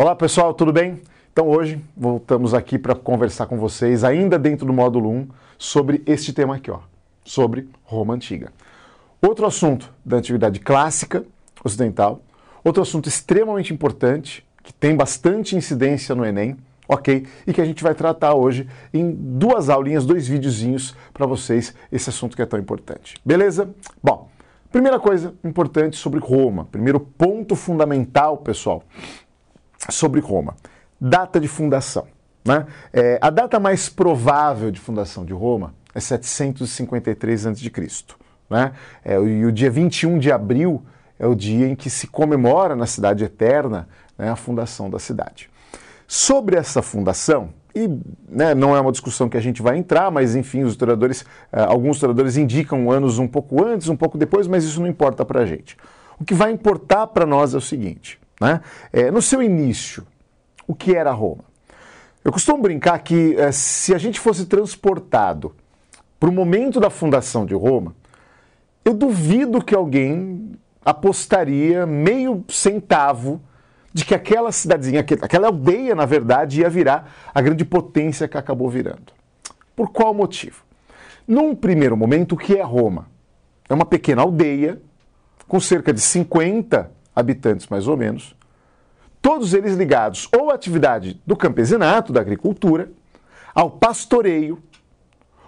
Olá 0.00 0.14
pessoal, 0.14 0.54
tudo 0.54 0.72
bem? 0.72 1.02
Então 1.32 1.48
hoje 1.48 1.84
voltamos 1.96 2.54
aqui 2.54 2.78
para 2.78 2.94
conversar 2.94 3.46
com 3.46 3.58
vocês, 3.58 4.04
ainda 4.04 4.38
dentro 4.38 4.64
do 4.64 4.72
módulo 4.72 5.10
1, 5.10 5.28
sobre 5.58 6.04
este 6.06 6.32
tema 6.32 6.54
aqui, 6.54 6.70
ó, 6.70 6.78
sobre 7.24 7.68
Roma 7.82 8.14
Antiga. 8.14 8.52
Outro 9.20 9.44
assunto 9.44 9.92
da 10.04 10.18
antiguidade 10.18 10.60
clássica 10.60 11.24
ocidental, 11.64 12.20
outro 12.62 12.80
assunto 12.80 13.08
extremamente 13.08 13.74
importante, 13.74 14.46
que 14.62 14.72
tem 14.72 14.94
bastante 14.94 15.56
incidência 15.56 16.14
no 16.14 16.24
Enem, 16.24 16.56
ok? 16.88 17.26
E 17.44 17.52
que 17.52 17.60
a 17.60 17.64
gente 17.64 17.82
vai 17.82 17.92
tratar 17.92 18.34
hoje 18.34 18.68
em 18.94 19.10
duas 19.10 19.68
aulinhas, 19.68 20.06
dois 20.06 20.28
videozinhos 20.28 20.94
para 21.12 21.26
vocês, 21.26 21.74
esse 21.90 22.08
assunto 22.08 22.36
que 22.36 22.42
é 22.42 22.46
tão 22.46 22.60
importante. 22.60 23.16
Beleza? 23.24 23.68
Bom, 24.00 24.28
primeira 24.70 25.00
coisa 25.00 25.34
importante 25.42 25.96
sobre 25.96 26.20
Roma, 26.20 26.68
primeiro 26.70 27.00
ponto 27.00 27.56
fundamental, 27.56 28.36
pessoal, 28.36 28.84
sobre 29.90 30.20
Roma. 30.20 30.56
Data 31.00 31.38
de 31.40 31.48
fundação. 31.48 32.06
Né? 32.44 32.66
É, 32.92 33.18
a 33.20 33.30
data 33.30 33.58
mais 33.58 33.88
provável 33.88 34.70
de 34.70 34.80
fundação 34.80 35.24
de 35.24 35.32
Roma 35.32 35.74
é 35.94 36.00
753 36.00 37.46
a.C. 37.46 37.72
Né? 38.48 38.72
É, 39.04 39.14
e 39.14 39.44
o 39.44 39.52
dia 39.52 39.70
21 39.70 40.18
de 40.18 40.32
abril 40.32 40.82
é 41.18 41.26
o 41.26 41.34
dia 41.34 41.68
em 41.68 41.74
que 41.74 41.90
se 41.90 42.06
comemora 42.06 42.76
na 42.76 42.86
Cidade 42.86 43.24
Eterna 43.24 43.88
né, 44.16 44.30
a 44.30 44.36
fundação 44.36 44.88
da 44.88 44.98
cidade. 44.98 45.50
Sobre 46.06 46.56
essa 46.56 46.80
fundação, 46.80 47.50
e 47.74 47.88
né, 48.28 48.54
não 48.54 48.74
é 48.74 48.80
uma 48.80 48.90
discussão 48.90 49.28
que 49.28 49.36
a 49.36 49.40
gente 49.40 49.60
vai 49.60 49.76
entrar, 49.76 50.10
mas 50.10 50.34
enfim, 50.34 50.62
os 50.62 50.72
historiadores, 50.72 51.22
uh, 51.52 51.66
alguns 51.68 51.96
historiadores 51.96 52.36
indicam 52.36 52.90
anos 52.90 53.18
um 53.18 53.28
pouco 53.28 53.62
antes, 53.62 53.88
um 53.88 53.96
pouco 53.96 54.16
depois, 54.16 54.46
mas 54.46 54.64
isso 54.64 54.80
não 54.80 54.88
importa 54.88 55.24
para 55.24 55.40
a 55.40 55.46
gente. 55.46 55.76
O 56.18 56.24
que 56.24 56.34
vai 56.34 56.50
importar 56.50 57.06
para 57.08 57.26
nós 57.26 57.54
é 57.54 57.58
o 57.58 57.60
seguinte: 57.60 58.18
né? 58.40 58.60
É, 58.92 59.10
no 59.10 59.20
seu 59.20 59.42
início, 59.42 60.06
o 60.66 60.74
que 60.74 60.94
era 60.94 61.10
Roma? 61.12 61.44
Eu 62.24 62.32
costumo 62.32 62.62
brincar 62.62 62.98
que 62.98 63.36
é, 63.36 63.50
se 63.52 63.94
a 63.94 63.98
gente 63.98 64.20
fosse 64.20 64.46
transportado 64.46 65.54
para 66.18 66.28
o 66.28 66.32
momento 66.32 66.80
da 66.80 66.90
fundação 66.90 67.46
de 67.46 67.54
Roma, 67.54 67.94
eu 68.84 68.92
duvido 68.92 69.62
que 69.62 69.74
alguém 69.74 70.52
apostaria 70.84 71.86
meio 71.86 72.44
centavo 72.48 73.40
de 73.92 74.04
que 74.04 74.14
aquela 74.14 74.52
cidadezinha, 74.52 75.00
aquela 75.00 75.48
aldeia, 75.48 75.94
na 75.94 76.06
verdade, 76.06 76.60
ia 76.60 76.70
virar 76.70 77.12
a 77.34 77.40
grande 77.40 77.64
potência 77.64 78.28
que 78.28 78.36
acabou 78.36 78.68
virando. 78.68 79.12
Por 79.74 79.90
qual 79.90 80.12
motivo? 80.12 80.62
Num 81.26 81.54
primeiro 81.54 81.96
momento, 81.96 82.32
o 82.32 82.38
que 82.38 82.56
é 82.56 82.62
Roma? 82.62 83.06
É 83.68 83.74
uma 83.74 83.84
pequena 83.84 84.22
aldeia 84.22 84.80
com 85.46 85.60
cerca 85.60 85.92
de 85.92 86.00
50 86.00 86.90
habitantes 87.18 87.66
mais 87.66 87.88
ou 87.88 87.96
menos, 87.96 88.34
todos 89.20 89.52
eles 89.52 89.76
ligados 89.76 90.28
ou 90.36 90.50
à 90.50 90.54
atividade 90.54 91.20
do 91.26 91.36
campesinato, 91.36 92.12
da 92.12 92.20
agricultura, 92.20 92.90
ao 93.54 93.70
pastoreio, 93.70 94.62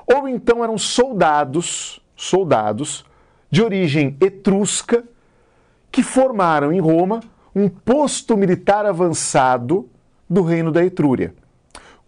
ou 0.06 0.28
então 0.28 0.64
eram 0.64 0.76
soldados, 0.76 2.00
soldados 2.16 3.04
de 3.50 3.62
origem 3.62 4.16
etrusca 4.20 5.04
que 5.92 6.02
formaram 6.02 6.72
em 6.72 6.80
Roma 6.80 7.20
um 7.54 7.68
posto 7.68 8.36
militar 8.36 8.86
avançado 8.86 9.88
do 10.28 10.42
reino 10.42 10.70
da 10.70 10.84
Etrúria, 10.84 11.34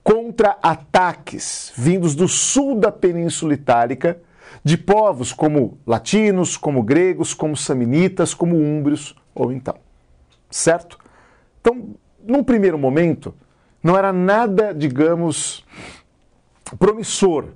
contra 0.02 0.56
ataques 0.62 1.72
vindos 1.76 2.14
do 2.14 2.28
sul 2.28 2.78
da 2.78 2.92
Península 2.92 3.54
Itálica 3.54 4.20
de 4.64 4.76
povos 4.76 5.32
como 5.32 5.78
latinos, 5.86 6.56
como 6.56 6.82
gregos, 6.82 7.34
como 7.34 7.56
samnitas, 7.56 8.34
como 8.34 8.56
úmbrios 8.56 9.16
ou 9.34 9.52
então. 9.52 9.76
Certo? 10.50 10.98
Então, 11.60 11.94
num 12.24 12.44
primeiro 12.44 12.78
momento, 12.78 13.34
não 13.82 13.96
era 13.96 14.12
nada, 14.12 14.72
digamos, 14.72 15.64
promissor 16.78 17.48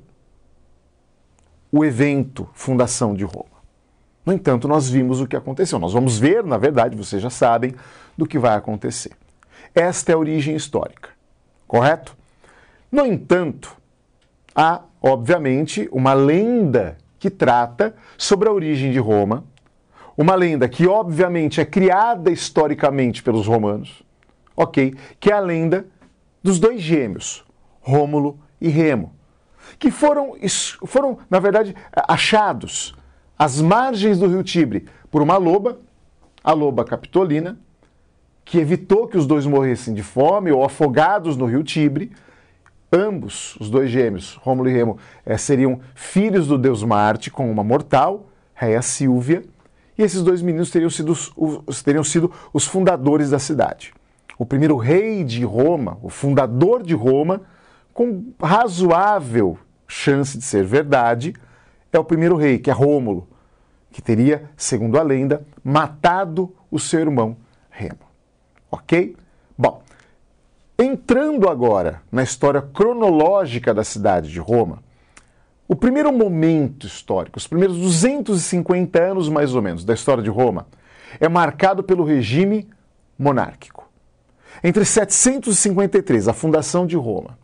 o 1.70 1.84
evento 1.84 2.48
Fundação 2.53 3.15
de 3.15 3.25
Roma. 3.25 3.56
No 4.25 4.32
entanto, 4.32 4.66
nós 4.66 4.88
vimos 4.88 5.20
o 5.20 5.26
que 5.26 5.36
aconteceu. 5.36 5.78
Nós 5.78 5.92
vamos 5.92 6.19
ver, 6.19 6.42
na 6.42 6.59
verdade, 6.59 6.97
vocês 6.97 7.22
já 7.22 7.31
sabem 7.31 7.75
do 8.16 8.26
que 8.26 8.38
vai 8.38 8.56
acontecer. 8.56 9.12
Esta 9.75 10.12
é 10.12 10.15
a 10.15 10.19
origem 10.19 10.56
histórica, 10.56 11.10
correto? 11.66 12.16
No 12.91 13.04
entanto, 13.04 13.76
há, 14.54 14.82
obviamente, 15.03 15.88
uma 15.92 16.15
lenda 16.15 16.97
que 17.19 17.31
trata 17.31 17.94
sobre 18.16 18.48
a 18.48 18.53
origem 18.53 18.91
de 18.91 18.98
Roma 18.98 19.44
uma 20.16 20.34
lenda 20.34 20.69
que, 20.69 20.87
obviamente, 20.87 21.60
é 21.60 21.65
criada 21.65 22.31
historicamente 22.31 23.22
pelos 23.22 23.47
romanos, 23.47 24.03
ok? 24.56 24.94
Que 25.21 25.31
é 25.31 25.34
a 25.34 25.41
lenda 25.41 25.87
dos 26.43 26.59
dois 26.59 26.81
gêmeos, 26.81 27.44
Rômulo 27.81 28.38
e 28.60 28.69
Remo, 28.69 29.12
que 29.78 29.91
foram, 29.91 30.34
foram, 30.87 31.19
na 31.28 31.38
verdade, 31.38 31.75
achados 31.93 32.94
às 33.38 33.60
margens 33.60 34.19
do 34.19 34.27
rio 34.27 34.43
Tibre 34.43 34.87
por 35.10 35.21
uma 35.21 35.37
loba, 35.37 35.78
a 36.43 36.53
loba 36.53 36.84
capitolina, 36.84 37.59
que 38.44 38.59
evitou 38.59 39.09
que 39.09 39.19
os 39.19 39.27
dois 39.27 39.44
morressem 39.44 39.93
de 39.93 40.03
fome 40.03 40.53
ou 40.53 40.65
afogados 40.65 41.37
no 41.37 41.47
rio 41.47 41.65
Tibre. 41.65 42.12
Ambos, 42.93 43.56
os 43.56 43.69
dois 43.69 43.91
gêmeos, 43.91 44.38
Rômulo 44.41 44.69
e 44.69 44.72
Remo, 44.72 44.98
eh, 45.27 45.37
seriam 45.37 45.81
filhos 45.94 46.47
do 46.47 46.56
deus 46.56 46.84
Marte 46.84 47.31
com 47.31 47.50
uma 47.50 47.65
mortal, 47.65 48.28
Réia 48.54 48.81
Silvia, 48.81 49.43
e 49.98 50.02
esses 50.02 50.22
dois 50.22 50.42
meninos 50.42 50.70
teriam 50.70 50.90
sido, 50.90 51.12
os, 51.12 51.82
teriam 51.82 52.04
sido 52.04 52.32
os 52.52 52.66
fundadores 52.66 53.30
da 53.30 53.38
cidade. 53.38 53.94
O 54.38 54.44
primeiro 54.44 54.76
rei 54.76 55.24
de 55.24 55.44
Roma, 55.44 55.98
o 56.02 56.10
fundador 56.10 56.82
de 56.82 56.94
Roma, 56.94 57.42
com 57.94 58.32
razoável 58.40 59.58
chance 59.88 60.36
de 60.36 60.44
ser 60.44 60.64
verdade, 60.64 61.34
é 61.92 61.98
o 61.98 62.04
primeiro 62.04 62.36
rei, 62.36 62.58
que 62.58 62.70
é 62.70 62.72
Rômulo, 62.72 63.26
que 63.90 64.02
teria, 64.02 64.50
segundo 64.56 64.98
a 64.98 65.02
lenda, 65.02 65.46
matado 65.64 66.54
o 66.70 66.78
seu 66.78 67.00
irmão 67.00 67.36
Remo. 67.70 68.00
Ok? 68.70 69.16
Bom, 69.56 69.82
entrando 70.78 71.48
agora 71.48 72.02
na 72.12 72.22
história 72.22 72.60
cronológica 72.60 73.72
da 73.72 73.84
cidade 73.84 74.30
de 74.30 74.38
Roma, 74.38 74.82
o 75.69 75.75
primeiro 75.75 76.12
momento 76.12 76.87
histórico, 76.87 77.38
os 77.38 77.47
primeiros 77.47 77.77
250 77.77 79.03
anos 79.03 79.28
mais 79.28 79.54
ou 79.54 79.62
menos 79.62 79.84
da 79.84 79.94
história 79.94 80.22
de 80.22 80.31
Roma, 80.31 80.66
é 81.19 81.28
marcado 81.28 81.82
pelo 81.82 82.04
regime 82.04 82.69
monárquico. 83.19 83.88
Entre 84.62 84.84
753, 84.84 86.28
a 86.28 86.32
fundação 86.32 86.87
de 86.87 86.97
Roma, 86.97 87.38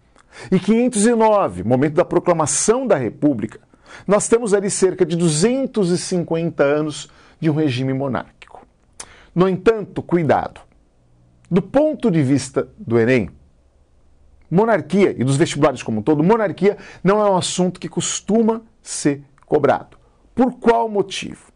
e 0.50 0.58
509, 0.58 1.62
momento 1.62 1.94
da 1.94 2.04
proclamação 2.04 2.86
da 2.86 2.96
República, 2.96 3.60
nós 4.06 4.28
temos 4.28 4.54
ali 4.54 4.70
cerca 4.70 5.04
de 5.04 5.16
250 5.16 6.62
anos 6.62 7.08
de 7.38 7.50
um 7.50 7.54
regime 7.54 7.92
monárquico. 7.92 8.66
No 9.34 9.48
entanto, 9.48 10.02
cuidado. 10.02 10.60
Do 11.50 11.60
ponto 11.60 12.10
de 12.10 12.22
vista 12.22 12.68
do 12.78 12.98
Enem, 12.98 13.30
monarquia 14.52 15.14
e 15.18 15.24
dos 15.24 15.36
vestibulares 15.36 15.82
como 15.82 16.00
um 16.00 16.02
todo, 16.02 16.22
monarquia 16.22 16.76
não 17.02 17.24
é 17.24 17.30
um 17.30 17.36
assunto 17.36 17.80
que 17.80 17.88
costuma 17.88 18.60
ser 18.82 19.22
cobrado. 19.46 19.96
Por 20.34 20.52
qual 20.58 20.88
motivo? 20.88 21.50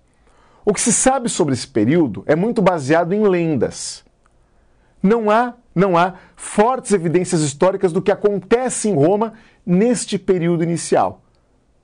O 0.64 0.72
que 0.72 0.80
se 0.80 0.92
sabe 0.92 1.28
sobre 1.28 1.52
esse 1.52 1.68
período 1.68 2.24
é 2.26 2.34
muito 2.34 2.62
baseado 2.62 3.12
em 3.12 3.22
lendas. 3.22 4.02
Não 5.02 5.30
há, 5.30 5.54
não 5.74 5.96
há 5.96 6.14
fortes 6.34 6.92
evidências 6.92 7.42
históricas 7.42 7.92
do 7.92 8.00
que 8.00 8.10
acontece 8.10 8.88
em 8.88 8.94
Roma 8.94 9.34
neste 9.64 10.18
período 10.18 10.64
inicial. 10.64 11.22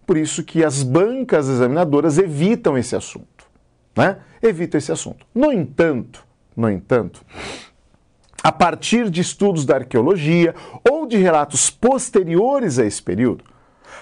Por 0.06 0.16
isso 0.16 0.42
que 0.42 0.64
as 0.64 0.82
bancas 0.82 1.48
examinadoras 1.48 2.18
evitam 2.18 2.76
esse 2.76 2.96
assunto, 2.96 3.46
né? 3.94 4.19
Evitam 4.42 4.78
esse 4.78 4.90
assunto. 4.90 5.25
No 5.32 5.52
entanto, 5.52 6.26
no 6.56 6.69
entanto, 6.69 7.25
a 8.42 8.50
partir 8.50 9.08
de 9.08 9.20
estudos 9.20 9.64
da 9.64 9.76
arqueologia 9.76 10.54
ou 11.02 11.06
de 11.06 11.16
relatos 11.16 11.69
posteriores 11.69 12.78
a 12.78 12.87
esse 12.87 13.02
período, 13.02 13.44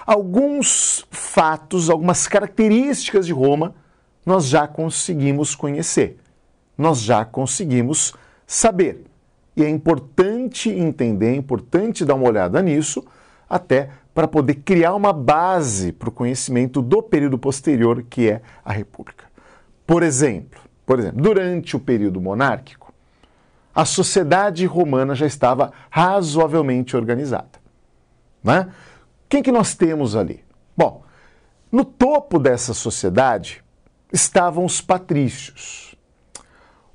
alguns 0.07 1.07
fatos, 1.11 1.89
algumas 1.89 2.27
características 2.29 3.27
de 3.27 3.33
Roma 3.33 3.75
nós 4.25 4.47
já 4.47 4.69
conseguimos 4.69 5.55
conhecer, 5.55 6.19
nós 6.77 7.01
já 7.01 7.25
conseguimos 7.25 8.15
saber. 8.47 9.05
E 9.57 9.65
é 9.65 9.69
importante 9.69 10.69
entender, 10.69 11.33
é 11.33 11.35
importante 11.35 12.05
dar 12.05 12.15
uma 12.15 12.29
olhada 12.29 12.61
nisso, 12.63 13.05
até 13.49 13.91
para 14.15 14.29
poder 14.29 14.57
criar 14.57 14.95
uma 14.95 15.13
base 15.13 15.93
para 15.93 16.09
o 16.09 16.13
conhecimento 16.13 16.83
do 16.83 17.03
período 17.03 17.39
posterior, 17.39 18.05
que 18.09 18.29
é 18.29 18.43
a 18.65 18.73
República. 18.73 19.25
Por 19.87 20.03
exemplo, 20.03 20.61
por 20.85 20.99
exemplo, 20.99 21.23
durante 21.23 21.77
o 21.77 21.81
período 21.81 22.21
monárquico, 22.21 22.80
a 23.75 23.85
sociedade 23.85 24.67
romana 24.67 25.15
já 25.15 25.27
estava 25.27 25.73
razoavelmente 25.91 26.97
organizada. 26.97 27.61
Né? 28.43 28.73
Quem 29.29 29.43
que 29.43 29.53
nós 29.53 29.75
temos 29.75 30.17
ali? 30.17 30.45
Bom, 30.77 31.05
no 31.71 31.85
topo 31.85 32.39
dessa 32.39 32.75
sociedade 32.75 33.63
estavam 34.13 34.65
os 34.65 34.81
patrícios. 34.81 35.95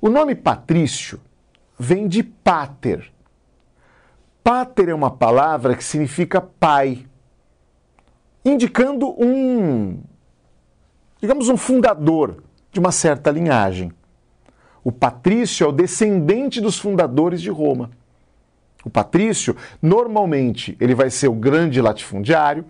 O 0.00 0.10
nome 0.10 0.34
patrício 0.34 1.20
vem 1.78 2.06
de 2.06 2.22
pater. 2.22 3.10
Pater 4.44 4.90
é 4.90 4.94
uma 4.94 5.10
palavra 5.10 5.74
que 5.74 5.82
significa 5.82 6.40
pai, 6.40 7.06
indicando 8.44 9.08
um, 9.20 10.00
digamos, 11.20 11.48
um 11.48 11.56
fundador 11.56 12.44
de 12.70 12.78
uma 12.78 12.92
certa 12.92 13.30
linhagem. 13.30 13.92
O 14.86 14.92
patrício 14.92 15.64
é 15.64 15.68
o 15.68 15.72
descendente 15.72 16.60
dos 16.60 16.78
fundadores 16.78 17.42
de 17.42 17.50
Roma. 17.50 17.90
O 18.84 18.88
patrício, 18.88 19.56
normalmente, 19.82 20.76
ele 20.78 20.94
vai 20.94 21.10
ser 21.10 21.26
o 21.26 21.32
grande 21.32 21.80
latifundiário, 21.80 22.64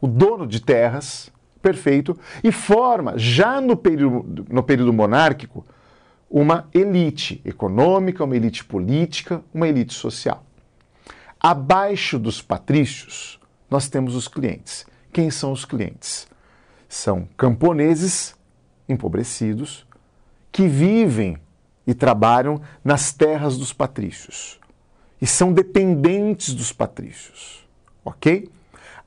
o 0.00 0.06
dono 0.06 0.46
de 0.46 0.60
terras, 0.60 1.28
perfeito, 1.60 2.16
e 2.44 2.52
forma, 2.52 3.18
já 3.18 3.60
no 3.60 3.76
período, 3.76 4.46
no 4.48 4.62
período 4.62 4.92
monárquico, 4.92 5.66
uma 6.30 6.68
elite 6.72 7.42
econômica, 7.44 8.22
uma 8.22 8.36
elite 8.36 8.64
política, 8.64 9.42
uma 9.52 9.66
elite 9.66 9.94
social. 9.94 10.44
Abaixo 11.40 12.16
dos 12.16 12.40
patrícios, 12.40 13.40
nós 13.68 13.88
temos 13.88 14.14
os 14.14 14.28
clientes. 14.28 14.86
Quem 15.12 15.32
são 15.32 15.50
os 15.50 15.64
clientes? 15.64 16.28
São 16.88 17.26
camponeses 17.36 18.36
empobrecidos 18.88 19.84
que 20.52 20.68
vivem 20.68 21.38
e 21.86 21.94
trabalham 21.94 22.60
nas 22.84 23.12
terras 23.12 23.56
dos 23.56 23.72
patrícios 23.72 24.60
e 25.20 25.26
são 25.26 25.52
dependentes 25.52 26.52
dos 26.52 26.72
patrícios, 26.72 27.66
ok? 28.04 28.50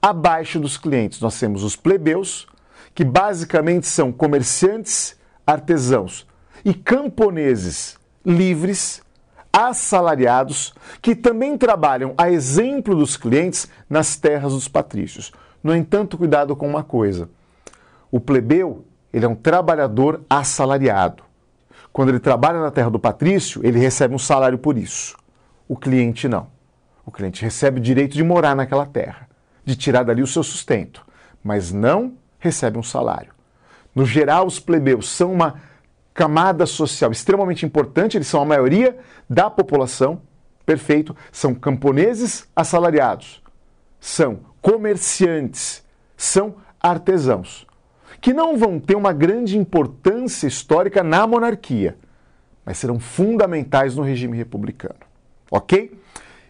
Abaixo 0.01 0.59
dos 0.59 0.77
clientes 0.77 1.21
nós 1.21 1.39
temos 1.39 1.63
os 1.63 1.75
plebeus, 1.75 2.47
que 2.93 3.03
basicamente 3.03 3.85
são 3.85 4.11
comerciantes, 4.11 5.17
artesãos 5.45 6.25
e 6.63 6.73
camponeses 6.73 7.97
livres, 8.25 9.03
assalariados, 9.51 10.73
que 11.01 11.15
também 11.15 11.57
trabalham, 11.57 12.13
a 12.17 12.31
exemplo 12.31 12.95
dos 12.95 13.15
clientes, 13.15 13.69
nas 13.89 14.15
terras 14.15 14.53
dos 14.53 14.67
patrícios. 14.67 15.31
No 15.63 15.75
entanto, 15.75 16.17
cuidado 16.17 16.55
com 16.55 16.67
uma 16.67 16.83
coisa: 16.83 17.29
o 18.09 18.19
plebeu 18.19 18.85
ele 19.13 19.25
é 19.25 19.29
um 19.29 19.35
trabalhador 19.35 20.25
assalariado. 20.29 21.23
Quando 21.95 22.09
ele 22.09 22.19
trabalha 22.19 22.59
na 22.59 22.71
terra 22.71 22.89
do 22.89 22.99
patrício, 22.99 23.65
ele 23.65 23.79
recebe 23.79 24.13
um 24.13 24.19
salário 24.19 24.57
por 24.57 24.77
isso. 24.77 25.15
O 25.65 25.77
cliente 25.77 26.27
não. 26.27 26.47
O 27.05 27.09
cliente 27.09 27.41
recebe 27.41 27.79
o 27.79 27.81
direito 27.81 28.15
de 28.15 28.21
morar 28.21 28.53
naquela 28.53 28.85
terra, 28.85 29.29
de 29.63 29.77
tirar 29.77 30.03
dali 30.03 30.21
o 30.21 30.27
seu 30.27 30.43
sustento, 30.43 31.07
mas 31.41 31.71
não 31.71 32.17
recebe 32.37 32.77
um 32.77 32.83
salário. 32.83 33.31
No 33.95 34.05
geral, 34.05 34.45
os 34.45 34.59
plebeus 34.59 35.07
são 35.07 35.31
uma 35.31 35.61
camada 36.13 36.65
social 36.65 37.13
extremamente 37.13 37.65
importante, 37.65 38.17
eles 38.17 38.27
são 38.27 38.41
a 38.41 38.45
maioria 38.45 38.97
da 39.29 39.49
população, 39.49 40.21
perfeito, 40.65 41.15
são 41.31 41.55
camponeses 41.55 42.45
assalariados, 42.53 43.41
são 44.01 44.41
comerciantes, 44.61 45.81
são 46.17 46.55
artesãos 46.77 47.65
que 48.25 48.33
não 48.33 48.57
vão 48.57 48.79
ter 48.79 48.95
uma 48.95 49.13
grande 49.13 49.55
importância 49.55 50.47
histórica 50.47 51.03
na 51.03 51.27
monarquia, 51.27 51.95
mas 52.65 52.79
serão 52.79 52.99
fundamentais 52.99 53.95
no 53.95 54.01
regime 54.01 54.35
republicano. 54.35 54.95
Ok? 55.51 55.95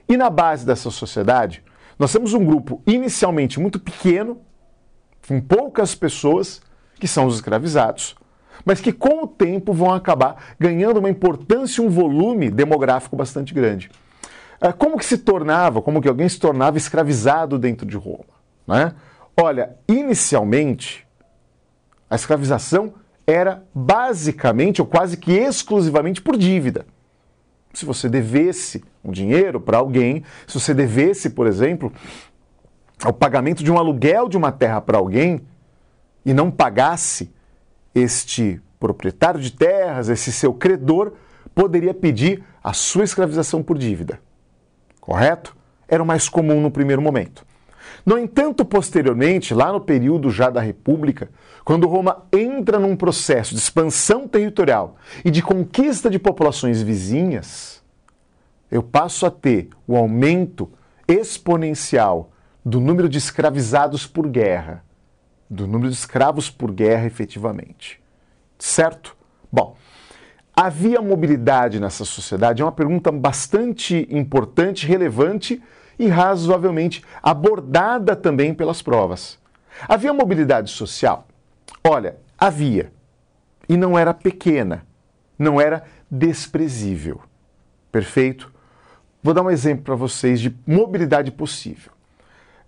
E 0.07 0.16
na 0.16 0.30
base 0.30 0.66
dessa 0.66 0.89
sociedade, 0.89 1.62
nós 2.00 2.13
temos 2.13 2.33
um 2.33 2.45
grupo 2.45 2.81
inicialmente 2.88 3.60
muito 3.60 3.77
pequeno, 3.77 4.39
com 5.27 5.42
poucas 5.42 5.94
pessoas, 5.94 6.62
que 6.98 7.10
são 7.10 7.25
os 7.25 7.36
escravizados, 7.36 8.16
mas 8.63 8.80
que 8.80 8.94
com 8.94 9.24
o 9.24 9.27
tempo 9.27 9.74
vão 9.74 9.94
acabar 9.94 10.56
ganhando 10.57 11.01
uma 11.01 11.10
importância 11.10 11.81
e 11.81 11.86
um 11.86 11.89
volume 11.89 12.50
demográfico 12.50 13.18
bastante 13.18 13.54
grande. 13.54 13.92
Ah, 14.62 14.72
como 14.72 14.98
que 14.98 15.04
se 15.04 15.18
tornava, 15.18 15.81
como 15.81 16.01
que 16.01 16.07
alguém 16.07 16.30
se 16.30 16.39
tornava 16.39 16.77
escravizado 16.77 17.60
dentro 17.60 17.86
de 17.86 17.98
Roma? 17.98 18.24
Né? 18.66 18.94
Olha, 19.36 19.75
inicialmente, 19.89 21.04
a 22.09 22.15
escravização 22.15 22.93
era 23.25 23.63
basicamente 23.73 24.81
ou 24.81 24.87
quase 24.87 25.17
que 25.17 25.31
exclusivamente 25.31 26.21
por 26.21 26.37
dívida. 26.37 26.85
Se 27.73 27.85
você 27.85 28.07
devesse 28.07 28.83
um 29.03 29.11
dinheiro 29.11 29.59
para 29.59 29.77
alguém, 29.77 30.23
se 30.47 30.59
você 30.59 30.73
devesse, 30.73 31.31
por 31.31 31.47
exemplo, 31.47 31.91
o 33.05 33.11
pagamento 33.11 33.63
de 33.63 33.71
um 33.71 33.77
aluguel 33.77 34.29
de 34.29 34.37
uma 34.37 34.51
terra 34.51 34.79
para 34.79 34.97
alguém 34.97 35.41
e 36.25 36.33
não 36.33 36.49
pagasse, 36.49 37.33
este 37.93 38.61
proprietário 38.79 39.39
de 39.39 39.51
terras, 39.51 40.09
esse 40.09 40.31
seu 40.31 40.53
credor, 40.53 41.13
poderia 41.53 41.93
pedir 41.93 42.43
a 42.63 42.73
sua 42.73 43.03
escravização 43.03 43.63
por 43.63 43.77
dívida. 43.77 44.19
Correto? 44.99 45.55
Era 45.87 46.03
o 46.03 46.05
mais 46.05 46.27
comum 46.27 46.59
no 46.59 46.69
primeiro 46.69 47.01
momento. 47.01 47.45
No 48.05 48.19
entanto, 48.19 48.63
posteriormente, 48.63 49.53
lá 49.53 49.71
no 49.71 49.81
período 49.81 50.29
já 50.29 50.51
da 50.51 50.61
República, 50.61 51.29
quando 51.63 51.87
Roma 51.87 52.23
entra 52.31 52.77
num 52.77 52.95
processo 52.95 53.55
de 53.55 53.59
expansão 53.59 54.27
territorial 54.27 54.97
e 55.23 55.31
de 55.31 55.41
conquista 55.41 56.07
de 56.07 56.19
populações 56.19 56.83
vizinhas, 56.83 57.83
eu 58.69 58.83
passo 58.83 59.25
a 59.25 59.31
ter 59.31 59.69
o 59.87 59.97
aumento 59.97 60.69
exponencial 61.07 62.31
do 62.63 62.79
número 62.79 63.09
de 63.09 63.17
escravizados 63.17 64.05
por 64.05 64.27
guerra, 64.27 64.83
do 65.49 65.65
número 65.65 65.89
de 65.89 65.95
escravos 65.95 66.49
por 66.49 66.71
guerra 66.71 67.07
efetivamente. 67.07 67.99
Certo? 68.59 69.15
Bom, 69.51 69.75
havia 70.55 71.01
mobilidade 71.01 71.79
nessa 71.79 72.05
sociedade? 72.05 72.61
É 72.61 72.65
uma 72.65 72.71
pergunta 72.71 73.11
bastante 73.11 74.07
importante, 74.11 74.85
relevante 74.85 75.61
e 75.97 76.07
razoavelmente 76.07 77.03
abordada 77.21 78.15
também 78.15 78.53
pelas 78.53 78.81
provas. 78.81 79.39
Havia 79.88 80.13
mobilidade 80.13 80.71
social? 80.71 81.27
Olha, 81.83 82.18
havia. 82.38 82.92
E 83.68 83.75
não 83.75 83.97
era 83.97 84.13
pequena, 84.13 84.86
não 85.38 85.59
era 85.59 85.83
desprezível. 86.09 87.21
Perfeito? 87.92 88.53
Vou 89.24 89.33
dar 89.33 89.42
um 89.42 89.50
exemplo 89.50 89.83
para 89.83 89.95
vocês 89.95 90.39
de 90.39 90.56
mobilidade 90.68 91.31
possível. 91.31 91.92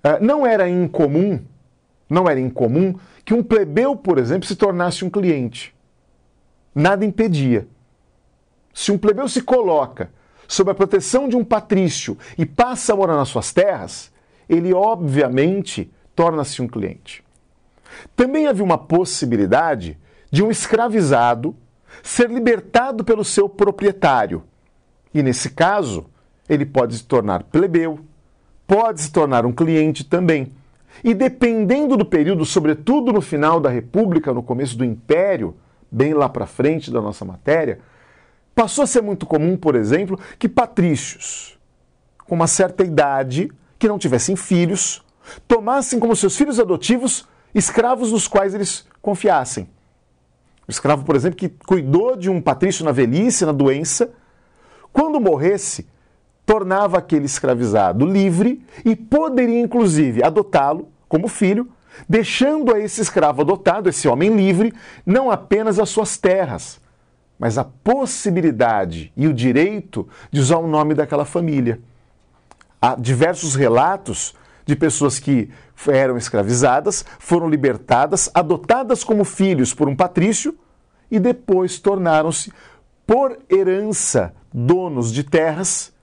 Uh, 0.04 0.24
não 0.24 0.46
era 0.46 0.68
incomum, 0.70 1.40
não 2.10 2.28
era 2.28 2.40
incomum 2.40 2.96
que 3.24 3.34
um 3.34 3.44
plebeu, 3.44 3.96
por 3.96 4.18
exemplo, 4.18 4.48
se 4.48 4.56
tornasse 4.56 5.04
um 5.04 5.10
cliente. 5.10 5.76
Nada 6.74 7.06
impedia. 7.06 7.68
Se 8.74 8.92
um 8.92 8.98
plebeu 8.98 9.28
se 9.28 9.42
coloca 9.42 10.12
sob 10.48 10.72
a 10.72 10.76
proteção 10.76 11.28
de 11.28 11.36
um 11.36 11.44
patrício 11.44 12.18
e 12.38 12.46
passa 12.46 12.94
a 12.94 12.96
morar 12.96 13.16
nas 13.16 13.30
suas 13.30 13.52
terras, 13.52 14.12
ele 14.48 14.74
obviamente 14.74 15.92
torna-se 16.16 16.62
um 16.62 16.68
cliente. 16.68 17.24
Também 18.16 18.48
havia 18.48 18.64
uma 18.64 18.78
possibilidade 18.78 19.98
de 20.32 20.44
um 20.44 20.50
escravizado 20.50 21.56
ser 22.04 22.30
libertado 22.30 23.04
pelo 23.04 23.24
seu 23.24 23.50
proprietário. 23.50 24.44
E 25.14 25.24
nesse 25.24 25.50
caso, 25.50 26.06
ele 26.48 26.66
pode 26.66 26.98
se 26.98 27.04
tornar 27.04 27.44
plebeu, 27.44 28.00
pode 28.66 29.02
se 29.02 29.12
tornar 29.12 29.46
um 29.46 29.52
cliente 29.52 30.04
também. 30.04 30.54
E 31.04 31.14
dependendo 31.14 31.96
do 31.96 32.06
período, 32.06 32.46
sobretudo 32.46 33.12
no 33.12 33.22
final 33.22 33.60
da 33.60 33.70
República, 33.70 34.34
no 34.34 34.44
começo 34.44 34.78
do 34.78 34.86
Império, 34.86 35.56
bem 35.92 36.14
lá 36.14 36.28
para 36.28 36.46
frente 36.46 36.92
da 36.92 37.02
nossa 37.02 37.24
matéria, 37.24 37.80
Passou 38.58 38.86
a 38.86 38.88
ser 38.88 39.04
muito 39.04 39.28
comum, 39.28 39.56
por 39.56 39.76
exemplo, 39.76 40.20
que 40.40 40.50
patrícios 40.50 41.60
com 42.26 42.34
uma 42.34 42.48
certa 42.48 42.84
idade, 42.84 43.52
que 43.78 43.88
não 43.88 44.00
tivessem 44.00 44.36
filhos, 44.36 45.06
tomassem 45.48 46.00
como 46.00 46.16
seus 46.16 46.36
filhos 46.36 46.60
adotivos 46.60 47.28
escravos 47.54 48.12
nos 48.12 48.28
quais 48.28 48.56
eles 48.56 48.88
confiassem. 49.00 49.70
O 50.68 50.72
escravo, 50.72 51.06
por 51.06 51.16
exemplo, 51.16 51.38
que 51.38 51.50
cuidou 51.50 52.16
de 52.16 52.32
um 52.32 52.42
patrício 52.42 52.84
na 52.84 52.92
velhice, 52.92 53.46
na 53.46 53.52
doença, 53.52 54.10
quando 54.92 55.22
morresse, 55.22 55.88
tornava 56.44 56.98
aquele 56.98 57.28
escravizado 57.28 58.08
livre 58.08 58.66
e 58.84 58.96
poderia, 58.96 59.62
inclusive, 59.62 60.24
adotá-lo 60.24 60.90
como 61.08 61.28
filho, 61.28 61.70
deixando 62.10 62.74
a 62.74 62.80
esse 62.80 63.02
escravo 63.02 63.44
adotado, 63.44 63.88
esse 63.88 64.08
homem 64.08 64.36
livre, 64.36 64.74
não 65.06 65.30
apenas 65.30 65.78
as 65.78 65.90
suas 65.90 66.18
terras, 66.18 66.82
mas 67.40 67.58
a 67.58 67.64
possibilidade 67.64 69.12
e 69.16 69.28
o 69.28 69.34
direito 69.34 70.08
de 70.32 70.40
usar 70.40 70.58
o 70.58 70.68
nome 70.68 70.94
daquela 70.94 71.26
família. 71.26 71.80
Há 72.82 72.96
diversos 72.96 73.56
relatos 73.56 74.34
de 74.66 74.76
pessoas 74.76 75.20
que 75.20 75.50
eram 75.88 76.18
escravizadas, 76.18 77.06
foram 77.20 77.50
libertadas, 77.50 78.30
adotadas 78.34 79.04
como 79.04 79.24
filhos 79.24 79.74
por 79.74 79.88
um 79.88 79.96
patrício 79.96 80.58
e 81.10 81.20
depois 81.20 81.80
tornaram-se, 81.80 82.52
por 83.06 83.38
herança, 83.50 84.34
donos 84.54 85.14
de 85.14 85.24
terras 85.24 85.94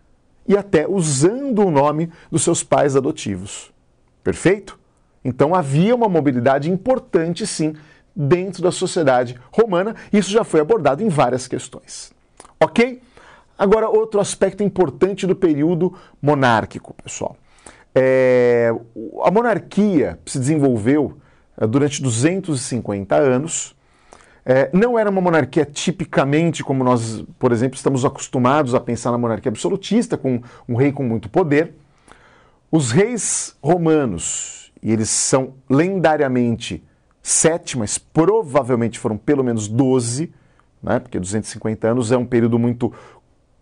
e 0.46 0.56
até 0.56 0.88
usando 0.88 1.66
o 1.66 1.70
nome 1.70 2.10
dos 2.30 2.42
seus 2.42 2.62
pais 2.62 2.96
adotivos. 2.96 3.72
Perfeito? 4.22 4.78
Então 5.22 5.54
havia 5.54 5.94
uma 5.94 6.08
mobilidade 6.08 6.70
importante, 6.70 7.46
sim, 7.46 7.74
dentro 8.14 8.62
da 8.62 8.70
sociedade 8.70 9.38
romana. 9.52 9.94
Isso 10.12 10.30
já 10.30 10.44
foi 10.44 10.60
abordado 10.60 11.02
em 11.02 11.08
várias 11.08 11.48
questões. 11.48 12.12
Ok? 12.60 13.02
Agora, 13.58 13.88
outro 13.88 14.20
aspecto 14.20 14.62
importante 14.62 15.26
do 15.26 15.36
período 15.36 15.94
monárquico, 16.20 16.94
pessoal. 17.02 17.36
É, 17.94 18.72
a 19.22 19.30
monarquia 19.30 20.18
se 20.26 20.38
desenvolveu 20.38 21.16
é, 21.56 21.66
durante 21.66 22.02
250 22.02 23.14
anos. 23.14 23.74
É, 24.44 24.68
não 24.72 24.98
era 24.98 25.08
uma 25.08 25.20
monarquia 25.20 25.64
tipicamente 25.64 26.62
como 26.62 26.84
nós, 26.84 27.24
por 27.38 27.52
exemplo, 27.52 27.76
estamos 27.76 28.04
acostumados 28.04 28.74
a 28.74 28.80
pensar 28.80 29.10
na 29.12 29.18
monarquia 29.18 29.50
absolutista, 29.50 30.18
com 30.18 30.42
um 30.68 30.74
rei 30.74 30.92
com 30.92 31.02
muito 31.02 31.30
poder. 31.30 31.74
Os 32.70 32.90
reis 32.90 33.56
romanos, 33.62 34.72
e 34.82 34.92
eles 34.92 35.08
são 35.08 35.54
lendariamente 35.70 36.82
sete, 37.26 37.78
mas 37.78 37.96
provavelmente 37.96 38.98
foram 38.98 39.16
pelo 39.16 39.42
menos 39.42 39.66
doze, 39.66 40.30
né, 40.82 41.00
porque 41.00 41.18
250 41.18 41.88
anos 41.88 42.12
é 42.12 42.18
um 42.18 42.26
período 42.26 42.58
muito 42.58 42.92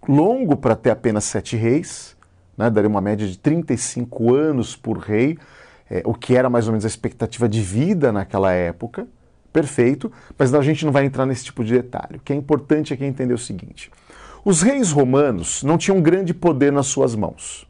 longo 0.09 0.57
para 0.57 0.75
ter 0.75 0.91
apenas 0.91 1.23
sete 1.23 1.57
reis, 1.57 2.17
né, 2.59 2.69
daria 2.69 2.91
uma 2.91 3.01
média 3.01 3.25
de 3.25 3.39
35 3.39 4.35
anos 4.35 4.75
por 4.75 4.99
rei, 4.99 5.39
é, 5.89 6.03
o 6.05 6.13
que 6.13 6.35
era 6.35 6.51
mais 6.51 6.67
ou 6.67 6.73
menos 6.73 6.85
a 6.85 6.89
expectativa 6.89 7.49
de 7.49 7.61
vida 7.61 8.11
naquela 8.11 8.53
época. 8.53 9.07
Perfeito, 9.53 10.11
mas 10.37 10.53
a 10.55 10.63
gente 10.63 10.85
não 10.85 10.91
vai 10.91 11.05
entrar 11.05 11.25
nesse 11.25 11.45
tipo 11.45 11.63
de 11.63 11.75
detalhe. 11.75 12.17
O 12.17 12.21
que 12.21 12.33
é 12.33 12.37
importante 12.37 12.93
é 12.93 12.97
que 12.97 13.05
entender 13.05 13.35
o 13.35 13.39
seguinte: 13.39 13.93
os 14.45 14.63
reis 14.63 14.91
romanos 14.91 15.63
não 15.63 15.79
tinham 15.79 16.01
grande 16.01 16.35
poder 16.35 16.73
nas 16.73 16.87
suas 16.87 17.15
mãos. 17.15 17.69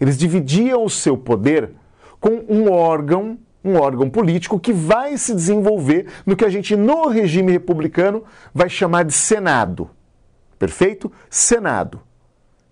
Eles 0.00 0.16
dividiam 0.16 0.84
o 0.84 0.88
seu 0.88 1.18
poder 1.18 1.72
com 2.20 2.44
um 2.48 2.70
órgão, 2.70 3.36
um 3.64 3.76
órgão 3.76 4.08
político 4.08 4.58
que 4.58 4.72
vai 4.72 5.16
se 5.16 5.34
desenvolver 5.34 6.06
no 6.24 6.36
que 6.36 6.44
a 6.44 6.50
gente 6.50 6.76
no 6.76 7.08
regime 7.08 7.52
republicano 7.52 8.24
vai 8.54 8.68
chamar 8.68 9.04
de 9.04 9.12
Senado. 9.12 9.90
Perfeito? 10.58 11.10
Senado, 11.28 12.00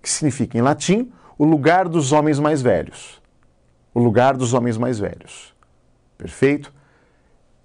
que 0.03 0.09
significa 0.09 0.57
em 0.57 0.63
latim 0.63 1.13
o 1.39 1.45
lugar 1.45 1.89
dos 1.89 2.13
homens 2.13 2.39
mais 2.39 2.63
velhos. 2.63 3.21
O 3.93 4.01
lugar 4.01 4.37
dos 4.37 4.55
homens 4.55 4.77
mais 4.77 4.99
velhos. 4.99 5.55
Perfeito? 6.17 6.73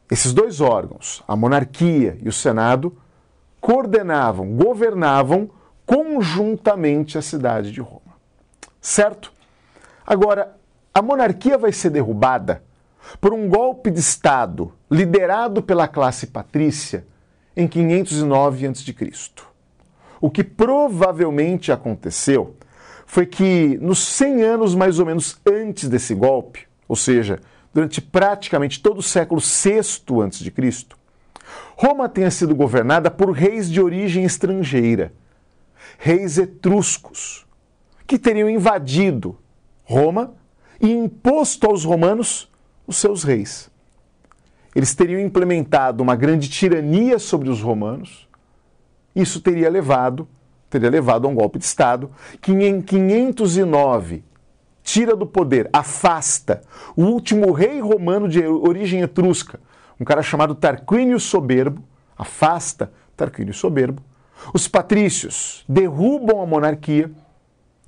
Esses 0.10 0.34
dois 0.34 0.60
órgãos, 0.60 1.24
a 1.28 1.36
monarquia 1.36 2.18
e 2.22 2.28
o 2.28 2.34
Senado, 2.34 2.98
coordenavam, 3.60 4.56
governavam 4.56 5.50
conjuntamente 5.86 7.18
a 7.18 7.22
cidade 7.22 7.72
de 7.72 7.80
Roma. 7.80 8.02
Certo? 8.82 9.32
Agora, 10.06 10.58
a 10.94 11.02
monarquia 11.02 11.58
vai 11.58 11.72
ser 11.72 11.92
derrubada 11.92 12.64
por 13.20 13.34
um 13.34 13.48
golpe 13.48 13.90
de 13.90 14.00
Estado 14.00 14.72
liderado 14.90 15.62
pela 15.62 15.88
classe 15.88 16.28
patrícia 16.28 17.06
em 17.56 17.68
509 17.68 18.68
a.C. 18.68 18.96
O 20.20 20.30
que 20.30 20.44
provavelmente 20.44 21.72
aconteceu 21.72 22.56
foi 23.06 23.26
que 23.26 23.78
nos 23.82 24.00
100 24.00 24.44
anos 24.44 24.76
mais 24.76 25.00
ou 25.00 25.06
menos 25.06 25.40
antes 25.46 25.90
desse 25.90 26.14
golpe, 26.14 26.68
ou 26.88 26.96
seja, 26.96 27.40
durante 27.74 28.02
praticamente 28.02 28.82
todo 28.82 29.00
o 29.00 29.04
século 29.04 29.42
VI 29.42 29.80
a.C., 29.80 30.86
Roma 31.76 32.08
tenha 32.08 32.30
sido 32.30 32.56
governada 32.56 33.10
por 33.10 33.32
reis 33.32 33.70
de 33.70 33.82
origem 33.82 34.24
estrangeira, 34.24 35.12
reis 35.98 36.38
etruscos, 36.38 37.46
que 38.06 38.20
teriam 38.20 38.50
invadido 38.50 39.38
Roma 39.84 40.34
e 40.80 40.92
imposto 40.92 41.68
aos 41.68 41.84
romanos 41.84 42.51
os 42.92 42.98
seus 42.98 43.24
reis. 43.24 43.72
Eles 44.76 44.94
teriam 44.94 45.20
implementado 45.20 46.04
uma 46.04 46.16
grande 46.16 46.50
tirania 46.50 47.18
sobre 47.20 47.50
os 47.50 47.62
romanos. 47.62 48.28
Isso 49.16 49.42
teria 49.42 49.70
levado, 49.70 50.28
teria 50.70 50.90
levado 50.90 51.26
a 51.26 51.30
um 51.30 51.36
golpe 51.36 51.58
de 51.58 51.66
Estado 51.66 52.12
que 52.42 52.52
em 52.52 52.82
509 52.82 54.24
tira 54.84 55.16
do 55.16 55.26
poder, 55.26 55.70
afasta 55.72 56.62
o 56.96 57.04
último 57.04 57.52
rei 57.52 57.80
romano 57.80 58.28
de 58.28 58.44
origem 58.46 59.02
etrusca, 59.02 59.60
um 60.00 60.06
cara 60.06 60.24
chamado 60.24 60.56
Tarquínio 60.56 61.20
Soberbo, 61.20 61.84
afasta 62.18 62.92
Tarquínio 63.16 63.54
Soberbo. 63.54 64.02
Os 64.54 64.68
patrícios 64.68 65.64
derrubam 65.70 66.42
a 66.42 66.46
monarquia 66.46 67.12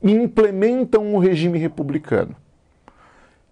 e 0.01 0.11
implementam 0.11 1.13
um 1.13 1.17
regime 1.17 1.57
republicano. 1.57 2.35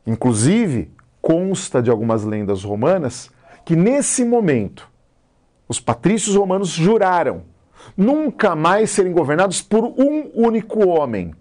Inclusive, 0.05 0.91
consta 1.21 1.81
de 1.81 1.89
algumas 1.89 2.23
lendas 2.23 2.63
romanas 2.63 3.29
que 3.63 3.75
nesse 3.75 4.25
momento 4.25 4.89
os 5.67 5.79
patrícios 5.79 6.35
romanos 6.35 6.69
juraram 6.69 7.43
nunca 7.95 8.55
mais 8.55 8.89
serem 8.89 9.13
governados 9.13 9.61
por 9.61 9.83
um 9.83 10.29
único 10.33 10.87
homem. 10.87 11.33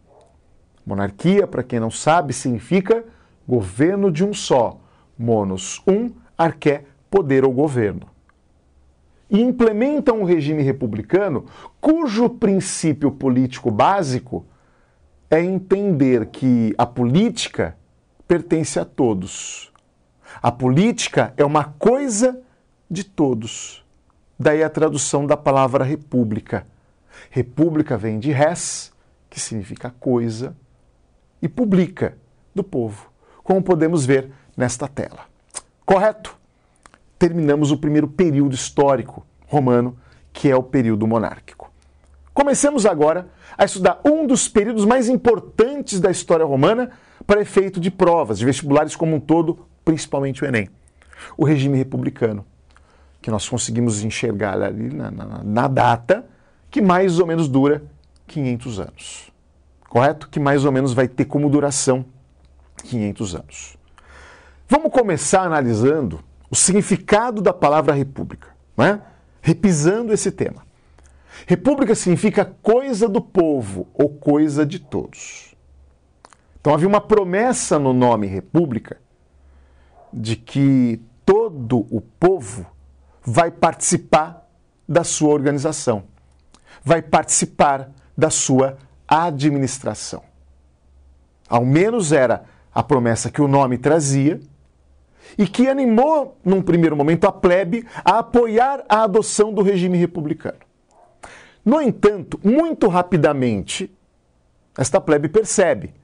Monarquia, 0.84 1.46
para 1.46 1.62
quem 1.62 1.80
não 1.80 1.90
sabe, 1.90 2.32
significa 2.32 3.04
governo 3.46 4.10
de 4.10 4.24
um 4.24 4.32
só. 4.32 4.78
Monos, 5.18 5.82
um, 5.86 6.10
arqué, 6.36 6.84
poder 7.10 7.44
ou 7.44 7.52
governo. 7.52 8.08
E 9.28 9.40
implementam 9.40 10.20
um 10.20 10.24
regime 10.24 10.62
republicano 10.62 11.44
cujo 11.80 12.28
princípio 12.28 13.12
político 13.12 13.70
básico 13.70 14.46
é 15.30 15.40
entender 15.40 16.26
que 16.26 16.74
a 16.76 16.84
política 16.86 17.76
pertence 18.26 18.80
a 18.80 18.84
todos. 18.84 19.69
A 20.42 20.52
política 20.52 21.34
é 21.36 21.44
uma 21.44 21.64
coisa 21.64 22.40
de 22.90 23.04
todos. 23.04 23.84
Daí 24.38 24.62
a 24.62 24.70
tradução 24.70 25.26
da 25.26 25.36
palavra 25.36 25.84
república. 25.84 26.66
República 27.30 27.96
vem 27.96 28.18
de 28.18 28.32
res, 28.32 28.92
que 29.28 29.38
significa 29.38 29.94
coisa, 30.00 30.56
e 31.42 31.48
publica, 31.48 32.16
do 32.54 32.64
povo, 32.64 33.10
como 33.42 33.62
podemos 33.62 34.04
ver 34.04 34.30
nesta 34.56 34.88
tela. 34.88 35.26
Correto? 35.84 36.36
Terminamos 37.18 37.70
o 37.70 37.76
primeiro 37.76 38.08
período 38.08 38.54
histórico 38.54 39.26
romano, 39.46 39.96
que 40.32 40.50
é 40.50 40.56
o 40.56 40.62
período 40.62 41.06
monárquico. 41.06 41.70
Comecemos 42.32 42.86
agora 42.86 43.28
a 43.58 43.64
estudar 43.64 44.00
um 44.04 44.26
dos 44.26 44.48
períodos 44.48 44.84
mais 44.84 45.08
importantes 45.08 46.00
da 46.00 46.10
história 46.10 46.46
romana 46.46 46.90
para 47.26 47.40
efeito 47.40 47.78
de 47.78 47.90
provas, 47.90 48.38
de 48.38 48.44
vestibulares 48.44 48.96
como 48.96 49.16
um 49.16 49.20
todo, 49.20 49.66
principalmente 49.90 50.44
o 50.44 50.46
Enem. 50.46 50.70
O 51.36 51.44
regime 51.44 51.76
republicano, 51.76 52.46
que 53.20 53.28
nós 53.28 53.48
conseguimos 53.48 54.04
enxergar 54.04 54.62
ali 54.62 54.94
na, 54.94 55.10
na, 55.10 55.42
na 55.42 55.68
data, 55.68 56.24
que 56.70 56.80
mais 56.80 57.18
ou 57.18 57.26
menos 57.26 57.48
dura 57.48 57.82
500 58.28 58.78
anos. 58.80 59.32
Correto? 59.88 60.28
Que 60.28 60.38
mais 60.38 60.64
ou 60.64 60.70
menos 60.70 60.92
vai 60.92 61.08
ter 61.08 61.24
como 61.24 61.50
duração 61.50 62.04
500 62.84 63.34
anos. 63.34 63.76
Vamos 64.68 64.92
começar 64.92 65.42
analisando 65.42 66.22
o 66.48 66.54
significado 66.54 67.42
da 67.42 67.52
palavra 67.52 67.92
república, 67.92 68.48
né? 68.76 69.02
repisando 69.42 70.12
esse 70.12 70.30
tema. 70.30 70.64
República 71.48 71.96
significa 71.96 72.44
coisa 72.44 73.08
do 73.08 73.20
povo 73.20 73.88
ou 73.92 74.08
coisa 74.08 74.64
de 74.64 74.78
todos. 74.78 75.56
Então 76.60 76.72
havia 76.72 76.86
uma 76.86 77.00
promessa 77.00 77.76
no 77.76 77.92
nome 77.92 78.28
República 78.28 78.98
de 80.12 80.36
que 80.36 81.00
todo 81.24 81.86
o 81.90 82.00
povo 82.00 82.66
vai 83.22 83.50
participar 83.50 84.48
da 84.88 85.04
sua 85.04 85.30
organização, 85.30 86.04
vai 86.82 87.00
participar 87.00 87.90
da 88.16 88.30
sua 88.30 88.76
administração. 89.06 90.22
Ao 91.48 91.64
menos 91.64 92.12
era 92.12 92.44
a 92.72 92.82
promessa 92.82 93.30
que 93.30 93.42
o 93.42 93.48
nome 93.48 93.78
trazia 93.78 94.40
e 95.38 95.46
que 95.46 95.68
animou, 95.68 96.38
num 96.44 96.62
primeiro 96.62 96.96
momento, 96.96 97.26
a 97.26 97.32
plebe 97.32 97.86
a 98.04 98.18
apoiar 98.18 98.84
a 98.88 99.02
adoção 99.02 99.52
do 99.52 99.62
regime 99.62 99.96
republicano. 99.96 100.58
No 101.64 101.80
entanto, 101.80 102.40
muito 102.42 102.88
rapidamente, 102.88 103.94
esta 104.76 105.00
plebe 105.00 105.28
percebe 105.28 105.94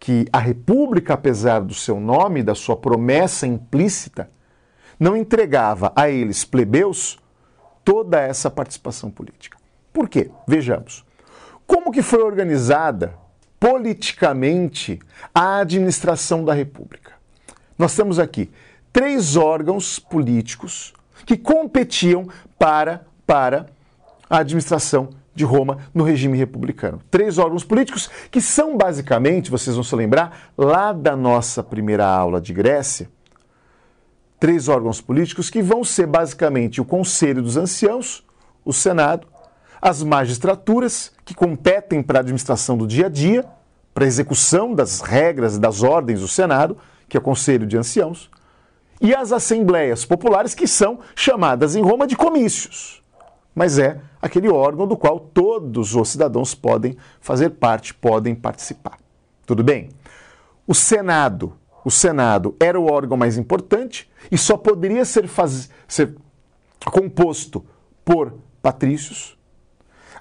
que 0.00 0.26
a 0.32 0.38
República, 0.38 1.12
apesar 1.12 1.60
do 1.60 1.74
seu 1.74 2.00
nome, 2.00 2.42
da 2.42 2.54
sua 2.54 2.74
promessa 2.74 3.46
implícita, 3.46 4.30
não 4.98 5.14
entregava 5.14 5.92
a 5.94 6.08
eles, 6.08 6.42
plebeus, 6.42 7.18
toda 7.84 8.18
essa 8.18 8.50
participação 8.50 9.10
política. 9.10 9.58
Por 9.92 10.08
quê? 10.08 10.30
Vejamos. 10.48 11.04
Como 11.66 11.92
que 11.92 12.00
foi 12.00 12.22
organizada 12.22 13.14
politicamente 13.58 14.98
a 15.34 15.58
administração 15.58 16.44
da 16.46 16.54
República? 16.54 17.12
Nós 17.78 17.94
temos 17.94 18.18
aqui 18.18 18.50
três 18.90 19.36
órgãos 19.36 19.98
políticos 19.98 20.94
que 21.26 21.36
competiam 21.36 22.26
para, 22.58 23.06
para 23.26 23.66
a 24.28 24.38
administração 24.38 25.10
de 25.34 25.44
Roma 25.44 25.78
no 25.94 26.04
regime 26.04 26.36
republicano. 26.36 27.00
Três 27.10 27.38
órgãos 27.38 27.64
políticos 27.64 28.10
que 28.30 28.40
são 28.40 28.76
basicamente, 28.76 29.50
vocês 29.50 29.76
vão 29.76 29.84
se 29.84 29.94
lembrar, 29.94 30.50
lá 30.56 30.92
da 30.92 31.16
nossa 31.16 31.62
primeira 31.62 32.06
aula 32.06 32.40
de 32.40 32.52
Grécia, 32.52 33.08
três 34.38 34.68
órgãos 34.68 35.00
políticos 35.00 35.50
que 35.50 35.62
vão 35.62 35.84
ser 35.84 36.06
basicamente 36.06 36.80
o 36.80 36.84
Conselho 36.84 37.42
dos 37.42 37.56
Anciãos, 37.56 38.24
o 38.64 38.72
Senado, 38.72 39.26
as 39.80 40.02
magistraturas, 40.02 41.12
que 41.24 41.34
competem 41.34 42.02
para 42.02 42.18
a 42.18 42.20
administração 42.20 42.76
do 42.76 42.86
dia 42.86 43.06
a 43.06 43.08
dia, 43.08 43.44
para 43.94 44.04
a 44.04 44.08
execução 44.08 44.74
das 44.74 45.00
regras 45.00 45.56
e 45.56 45.60
das 45.60 45.82
ordens 45.82 46.20
do 46.20 46.28
Senado, 46.28 46.76
que 47.08 47.16
é 47.16 47.20
o 47.20 47.22
Conselho 47.22 47.66
de 47.66 47.76
Anciãos, 47.76 48.30
e 49.00 49.14
as 49.14 49.32
assembleias 49.32 50.04
populares, 50.04 50.54
que 50.54 50.66
são 50.66 51.00
chamadas 51.14 51.74
em 51.74 51.82
Roma 51.82 52.06
de 52.06 52.16
comícios. 52.16 53.02
Mas 53.54 53.78
é 53.78 54.00
aquele 54.20 54.48
órgão 54.48 54.86
do 54.86 54.96
qual 54.96 55.18
todos 55.18 55.94
os 55.94 56.08
cidadãos 56.08 56.54
podem 56.54 56.96
fazer 57.20 57.50
parte, 57.50 57.94
podem 57.94 58.34
participar. 58.34 58.98
Tudo 59.46 59.64
bem? 59.64 59.88
O 60.66 60.74
Senado, 60.74 61.54
o 61.84 61.90
Senado 61.90 62.54
era 62.60 62.78
o 62.78 62.90
órgão 62.90 63.16
mais 63.16 63.36
importante 63.36 64.10
e 64.30 64.38
só 64.38 64.56
poderia 64.56 65.04
ser, 65.04 65.26
faz... 65.26 65.70
ser 65.88 66.14
composto 66.84 67.64
por 68.04 68.34
patrícios. 68.62 69.36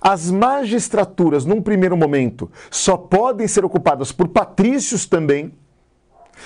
As 0.01 0.31
magistraturas, 0.31 1.45
num 1.45 1.61
primeiro 1.61 1.97
momento, 1.97 2.49
só 2.71 2.95
podem 2.95 3.47
ser 3.47 3.65
ocupadas 3.65 4.11
por 4.11 4.29
patrícios 4.29 5.05
também. 5.05 5.53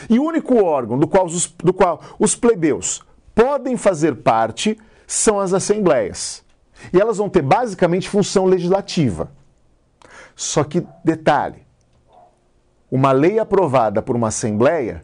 E 0.09 0.17
o 0.17 0.23
único 0.23 0.63
órgão 0.63 0.97
do 0.97 1.07
qual 1.07 1.25
os, 1.25 1.45
do 1.45 1.71
qual 1.71 2.01
os 2.17 2.35
plebeus 2.35 3.03
podem 3.35 3.77
fazer 3.77 4.15
parte 4.15 4.77
são 5.05 5.39
as 5.39 5.53
assembleias. 5.53 6.42
E 6.91 6.99
elas 6.99 7.17
vão 7.17 7.29
ter 7.29 7.41
basicamente 7.41 8.09
função 8.09 8.45
legislativa. 8.45 9.31
Só 10.35 10.63
que, 10.63 10.85
detalhe: 11.03 11.65
uma 12.91 13.11
lei 13.11 13.39
aprovada 13.39 14.01
por 14.01 14.15
uma 14.15 14.27
assembleia, 14.27 15.03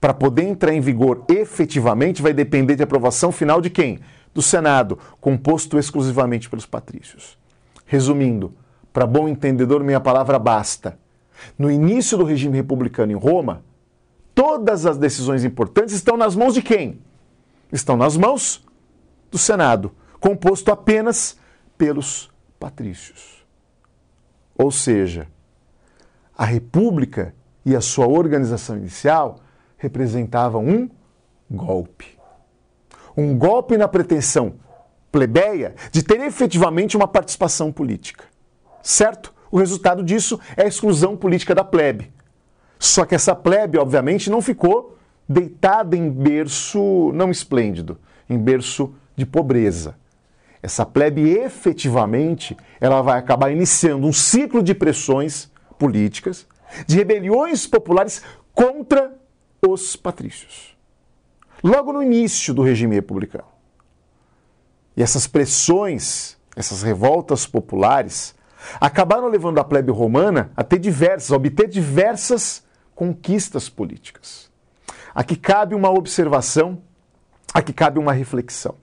para 0.00 0.14
poder 0.14 0.42
entrar 0.42 0.72
em 0.72 0.80
vigor 0.80 1.24
efetivamente, 1.28 2.22
vai 2.22 2.32
depender 2.32 2.76
de 2.76 2.82
aprovação 2.82 3.32
final 3.32 3.60
de 3.60 3.70
quem? 3.70 4.00
Do 4.34 4.42
Senado, 4.42 4.98
composto 5.20 5.78
exclusivamente 5.78 6.48
pelos 6.48 6.66
patrícios. 6.66 7.38
Resumindo, 7.86 8.52
para 8.92 9.06
bom 9.06 9.28
entendedor, 9.28 9.82
minha 9.82 10.00
palavra 10.00 10.38
basta. 10.38 10.98
No 11.58 11.70
início 11.70 12.16
do 12.16 12.24
regime 12.24 12.56
republicano 12.56 13.12
em 13.12 13.16
Roma, 13.16 13.62
todas 14.34 14.86
as 14.86 14.98
decisões 14.98 15.44
importantes 15.44 15.94
estão 15.94 16.16
nas 16.16 16.34
mãos 16.34 16.54
de 16.54 16.62
quem? 16.62 17.00
Estão 17.72 17.96
nas 17.96 18.16
mãos 18.16 18.64
do 19.30 19.38
Senado, 19.38 19.92
composto 20.26 20.72
apenas 20.72 21.38
pelos 21.78 22.28
patrícios. 22.58 23.46
Ou 24.58 24.72
seja, 24.72 25.28
a 26.36 26.44
República 26.44 27.32
e 27.64 27.76
a 27.76 27.80
sua 27.80 28.08
organização 28.08 28.76
inicial 28.76 29.38
representavam 29.76 30.66
um 30.66 30.90
golpe. 31.48 32.18
Um 33.16 33.38
golpe 33.38 33.76
na 33.76 33.86
pretensão 33.86 34.54
plebeia 35.12 35.76
de 35.92 36.02
ter 36.02 36.20
efetivamente 36.22 36.96
uma 36.96 37.06
participação 37.06 37.70
política. 37.70 38.24
Certo? 38.82 39.32
O 39.48 39.58
resultado 39.58 40.02
disso 40.02 40.40
é 40.56 40.64
a 40.64 40.68
exclusão 40.68 41.16
política 41.16 41.54
da 41.54 41.62
plebe. 41.62 42.12
Só 42.80 43.04
que 43.04 43.14
essa 43.14 43.32
plebe, 43.32 43.78
obviamente, 43.78 44.28
não 44.28 44.42
ficou 44.42 44.98
deitada 45.28 45.96
em 45.96 46.10
berço 46.10 47.12
não 47.14 47.30
esplêndido, 47.30 47.96
em 48.28 48.36
berço 48.36 48.92
de 49.14 49.24
pobreza. 49.24 49.94
Essa 50.66 50.84
plebe 50.84 51.30
efetivamente 51.30 52.56
ela 52.80 53.00
vai 53.00 53.20
acabar 53.20 53.52
iniciando 53.52 54.04
um 54.04 54.12
ciclo 54.12 54.60
de 54.60 54.74
pressões 54.74 55.48
políticas, 55.78 56.44
de 56.88 56.96
rebeliões 56.96 57.68
populares 57.68 58.20
contra 58.52 59.16
os 59.64 59.94
patrícios. 59.94 60.76
Logo 61.62 61.92
no 61.92 62.02
início 62.02 62.52
do 62.52 62.64
regime 62.64 62.96
republicano. 62.96 63.46
E 64.96 65.04
essas 65.04 65.28
pressões, 65.28 66.36
essas 66.56 66.82
revoltas 66.82 67.46
populares, 67.46 68.34
acabaram 68.80 69.28
levando 69.28 69.60
a 69.60 69.64
plebe 69.64 69.92
romana 69.92 70.50
a 70.56 70.64
ter 70.64 70.80
diversas, 70.80 71.30
a 71.30 71.36
obter 71.36 71.68
diversas 71.68 72.64
conquistas 72.92 73.68
políticas. 73.68 74.50
Aqui 75.14 75.36
cabe 75.36 75.76
uma 75.76 75.90
observação, 75.92 76.82
aqui 77.54 77.72
cabe 77.72 78.00
uma 78.00 78.12
reflexão. 78.12 78.74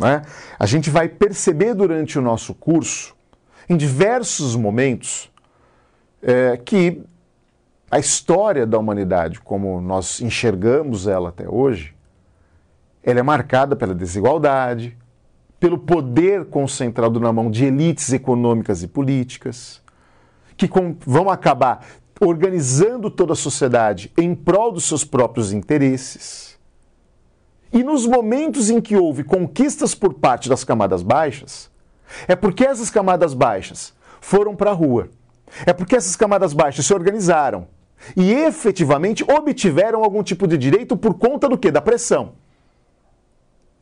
Né? 0.00 0.22
A 0.58 0.64
gente 0.64 0.88
vai 0.88 1.08
perceber 1.08 1.74
durante 1.74 2.18
o 2.18 2.22
nosso 2.22 2.54
curso, 2.54 3.14
em 3.68 3.76
diversos 3.76 4.56
momentos, 4.56 5.30
é, 6.22 6.56
que 6.56 7.02
a 7.90 7.98
história 7.98 8.66
da 8.66 8.78
humanidade, 8.78 9.40
como 9.40 9.80
nós 9.80 10.20
enxergamos 10.20 11.06
ela 11.06 11.28
até 11.28 11.48
hoje, 11.48 11.94
ela 13.02 13.20
é 13.20 13.22
marcada 13.22 13.76
pela 13.76 13.94
desigualdade, 13.94 14.96
pelo 15.58 15.78
poder 15.78 16.46
concentrado 16.46 17.20
na 17.20 17.32
mão 17.32 17.50
de 17.50 17.66
elites 17.66 18.12
econômicas 18.12 18.82
e 18.82 18.88
políticas, 18.88 19.82
que 20.56 20.66
com, 20.66 20.96
vão 21.04 21.28
acabar 21.28 21.84
organizando 22.20 23.10
toda 23.10 23.34
a 23.34 23.36
sociedade 23.36 24.12
em 24.16 24.34
prol 24.34 24.72
dos 24.72 24.84
seus 24.84 25.04
próprios 25.04 25.52
interesses. 25.52 26.49
E 27.72 27.84
nos 27.84 28.06
momentos 28.06 28.68
em 28.68 28.80
que 28.80 28.96
houve 28.96 29.22
conquistas 29.22 29.94
por 29.94 30.14
parte 30.14 30.48
das 30.48 30.64
camadas 30.64 31.02
baixas, 31.02 31.70
é 32.26 32.34
porque 32.34 32.64
essas 32.64 32.90
camadas 32.90 33.34
baixas 33.34 33.94
foram 34.20 34.56
para 34.56 34.70
a 34.70 34.74
rua. 34.74 35.08
É 35.66 35.72
porque 35.72 35.96
essas 35.96 36.16
camadas 36.16 36.52
baixas 36.52 36.86
se 36.86 36.94
organizaram 36.94 37.66
e 38.16 38.32
efetivamente 38.32 39.24
obtiveram 39.24 40.02
algum 40.02 40.22
tipo 40.22 40.46
de 40.46 40.56
direito 40.56 40.96
por 40.96 41.14
conta 41.14 41.48
do 41.48 41.58
quê? 41.58 41.70
Da 41.70 41.80
pressão. 41.80 42.32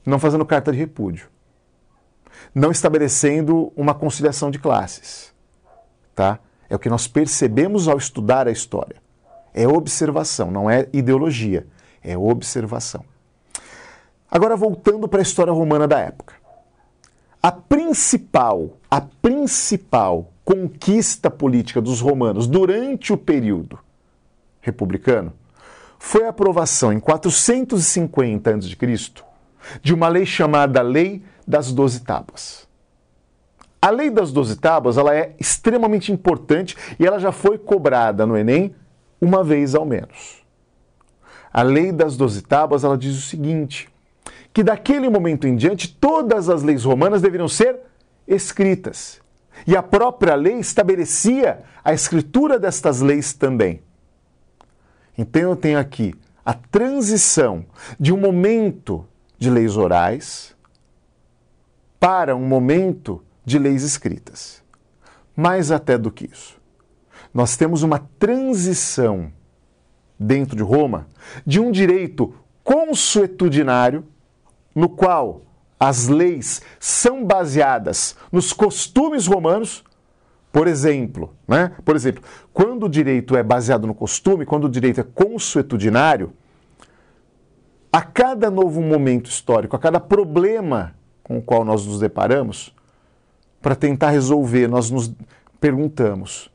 Não 0.05 0.19
fazendo 0.19 0.45
carta 0.45 0.73
de 0.73 0.79
repúdio. 0.79 1.29
Não 2.55 2.71
estabelecendo 2.71 3.73
uma 3.77 3.95
conciliação 3.95 4.51
de 4.51 4.59
classes. 4.59 5.33
Tá? 6.15 6.39
É 6.69 6.75
o 6.75 6.79
que 6.79 6.89
nós 6.89 7.07
percebemos 7.07 7.89
ao 7.89 7.97
estudar 7.97 8.49
a 8.49 8.51
história. 8.51 8.97
É 9.55 9.67
observação, 9.67 10.51
não 10.51 10.69
é 10.69 10.89
ideologia, 10.93 11.67
é 12.03 12.17
observação. 12.17 13.05
Agora 14.31 14.57
voltando 14.57 15.09
para 15.09 15.21
a 15.21 15.23
história 15.23 15.53
romana 15.53 15.89
da 15.89 15.99
época. 15.99 16.35
A 17.43 17.53
principal, 17.53 18.77
a 18.91 19.01
principal 19.01 20.33
conquista 20.45 21.31
política 21.31 21.81
dos 21.81 22.01
romanos 22.01 22.47
durante 22.47 23.13
o 23.13 23.17
período 23.17 23.79
republicano 24.61 25.33
foi 25.99 26.25
a 26.25 26.31
aprovação 26.31 26.93
em 26.93 27.01
450 27.01 28.55
a.C. 28.55 28.77
de 29.83 29.95
uma 29.95 30.09
lei 30.09 30.27
chamada 30.27 30.83
Lei 30.83 31.23
das 31.47 31.73
Doze 31.73 32.01
Tábuas. 32.01 32.69
A 33.81 33.91
lei 33.91 34.11
das 34.11 34.33
12 34.33 34.57
tábuas 34.57 34.99
ela 34.99 35.15
é 35.15 35.35
extremamente 35.39 36.11
importante 36.11 36.77
e 36.99 37.07
ela 37.07 37.19
já 37.21 37.31
foi 37.31 37.57
cobrada 37.57 38.27
no 38.27 38.37
Enem 38.37 38.75
uma 39.21 39.45
vez 39.45 39.75
ao 39.75 39.87
menos. 39.87 40.43
A 41.53 41.63
lei 41.63 41.93
das 41.93 42.17
12 42.17 42.43
tábuas 42.43 42.83
ela 42.83 42.99
diz 42.99 43.17
o 43.17 43.23
seguinte: 43.23 43.89
que 44.59 44.65
daquele 44.65 45.09
momento 45.09 45.47
em 45.47 45.55
diante 45.55 45.87
todas 45.87 46.49
as 46.49 46.65
leis 46.65 46.83
romanas 46.83 47.23
deveriam 47.23 47.47
ser 47.47 47.79
escritas. 48.27 49.21
E 49.65 49.77
a 49.77 49.83
própria 49.85 50.35
lei 50.35 50.59
estabelecia 50.59 51.63
a 51.85 51.93
escritura 51.93 52.59
destas 52.59 53.01
leis 53.01 53.33
também. 53.33 53.81
Então 55.17 55.43
eu 55.43 55.55
tenho 55.55 55.79
aqui 55.79 56.13
a 56.45 56.53
transição 56.53 57.67
de 58.01 58.13
um 58.13 58.17
momento 58.17 59.07
de 59.39 59.49
leis 59.49 59.77
orais 59.77 60.57
para 62.01 62.35
um 62.35 62.45
momento 62.45 63.23
de 63.45 63.61
leis 63.61 63.85
escritas. 63.85 64.61
Mais 65.37 65.71
até 65.71 65.97
do 65.97 66.11
que 66.11 66.25
isso, 66.25 66.61
nós 67.33 67.57
temos 67.57 67.85
uma 67.85 68.01
transição 68.19 69.33
dentro 70.19 70.57
de 70.57 70.65
Roma 70.65 71.07
de 71.47 71.61
um 71.61 71.71
direito 71.71 72.35
consuetudinário, 72.65 74.05
no 74.75 74.89
qual 74.89 75.43
as 75.79 76.09
leis 76.09 76.61
são 76.81 77.25
baseadas 77.25 78.17
nos 78.33 78.53
costumes 78.53 79.27
romanos. 79.27 79.85
Por 80.53 80.67
exemplo, 80.67 81.35
né? 81.47 81.73
Por 81.85 81.95
exemplo, 81.95 82.23
quando 82.53 82.87
o 82.87 82.89
direito 82.89 83.37
é 83.37 83.43
baseado 83.43 83.87
no 83.87 83.95
costume, 83.95 84.47
quando 84.47 84.65
o 84.65 84.69
direito 84.69 85.01
é 85.01 85.05
consuetudinário, 85.05 86.33
a 87.93 88.03
cada 88.03 88.51
novo 88.51 88.81
momento 88.81 89.31
histórico, 89.31 89.77
a 89.77 89.79
cada 89.79 90.01
problema 90.01 90.95
com 91.23 91.39
o 91.39 91.43
qual 91.43 91.65
nós 91.65 91.87
nos 91.87 92.01
deparamos, 92.01 92.75
para 93.61 93.77
tentar 93.77 94.11
resolver, 94.11 94.69
nós 94.69 94.91
nos 94.91 95.13
perguntamos 95.61 96.51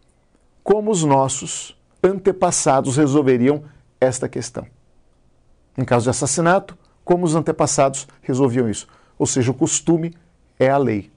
como 0.64 0.90
os 0.90 1.04
nossos 1.04 1.78
antepassados 2.02 2.98
resolveriam 2.98 3.64
esta 4.00 4.28
questão. 4.28 4.66
Em 5.78 5.84
caso 5.84 6.04
de 6.04 6.10
assassinato, 6.10 6.78
como 7.04 7.26
os 7.26 7.36
antepassados 7.36 8.08
resolviam 8.22 8.70
isso? 8.70 8.88
Ou 9.18 9.26
seja, 9.26 9.52
o 9.52 9.54
costume 9.54 10.16
é 10.60 10.70
a 10.70 10.78
lei. 10.78 11.12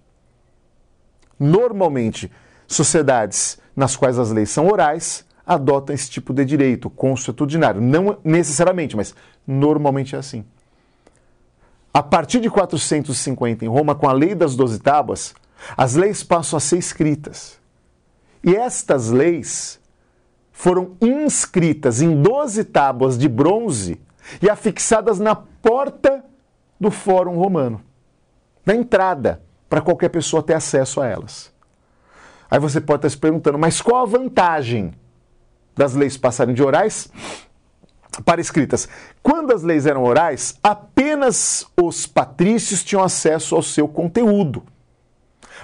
Normalmente, 1.39 2.31
sociedades 2.67 3.59
nas 3.75 3.95
quais 3.95 4.19
as 4.19 4.31
leis 4.31 4.51
são 4.51 4.67
orais 4.69 5.25
adotam 5.47 5.95
esse 5.95 6.11
tipo 6.11 6.35
de 6.35 6.45
direito 6.45 6.91
consuetudinário. 6.91 7.81
Não 7.81 8.19
necessariamente, 8.25 8.97
mas 8.97 9.15
normalmente 9.47 10.17
é 10.17 10.19
assim. 10.19 10.45
A 11.95 12.03
partir 12.03 12.41
de 12.41 12.51
450 12.51 13.65
em 13.65 13.69
Roma, 13.69 13.95
com 13.95 14.09
a 14.09 14.13
lei 14.13 14.35
das 14.35 14.57
doze 14.57 14.79
tábuas, 14.79 15.35
As 15.77 15.95
leis 15.95 16.23
passam 16.23 16.57
a 16.57 16.61
ser 16.61 16.79
escritas. 16.79 17.59
E 18.45 18.55
estas 18.55 19.11
leis 19.11 19.81
foram 20.53 20.97
inscritas 21.01 22.01
em 22.01 22.21
12 22.21 22.65
tábuas 22.65 23.19
de 23.19 23.29
bronze 23.29 24.01
e 24.41 24.51
afixadas 24.51 25.19
na 25.19 25.35
porta 25.35 26.25
do 26.79 26.91
Fórum 26.91 27.37
Romano, 27.37 27.83
na 28.65 28.75
entrada, 28.75 29.43
para 29.69 29.81
qualquer 29.81 30.09
pessoa 30.09 30.43
ter 30.43 30.55
acesso 30.55 31.01
a 31.01 31.07
elas. 31.07 31.53
Aí 32.51 32.59
você 32.59 32.81
pode 32.81 32.99
estar 32.99 33.11
se 33.11 33.19
perguntando, 33.19 33.59
mas 33.59 33.81
qual 33.81 34.03
a 34.03 34.07
vantagem 34.07 34.93
das 35.75 35.95
leis 35.95 36.17
passarem 36.17 36.55
de 36.55 36.63
orais 36.63 37.11
para 38.25 38.41
escritas? 38.41 38.89
Quando 39.23 39.53
as 39.53 39.63
leis 39.63 39.87
eram 39.87 40.05
orais, 40.05 40.59
apenas 40.63 41.67
os 41.81 42.07
patrícios 42.07 42.85
tinham 42.85 43.03
acesso 43.03 43.57
ao 43.57 43.63
seu 43.63 43.89
conteúdo. 43.89 44.63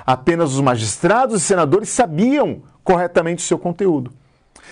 Apenas 0.04 0.54
os 0.54 0.60
magistrados 0.60 1.42
e 1.42 1.44
senadores 1.44 1.88
sabiam 1.88 2.62
corretamente 2.82 3.44
o 3.44 3.46
seu 3.46 3.58
conteúdo. 3.58 4.12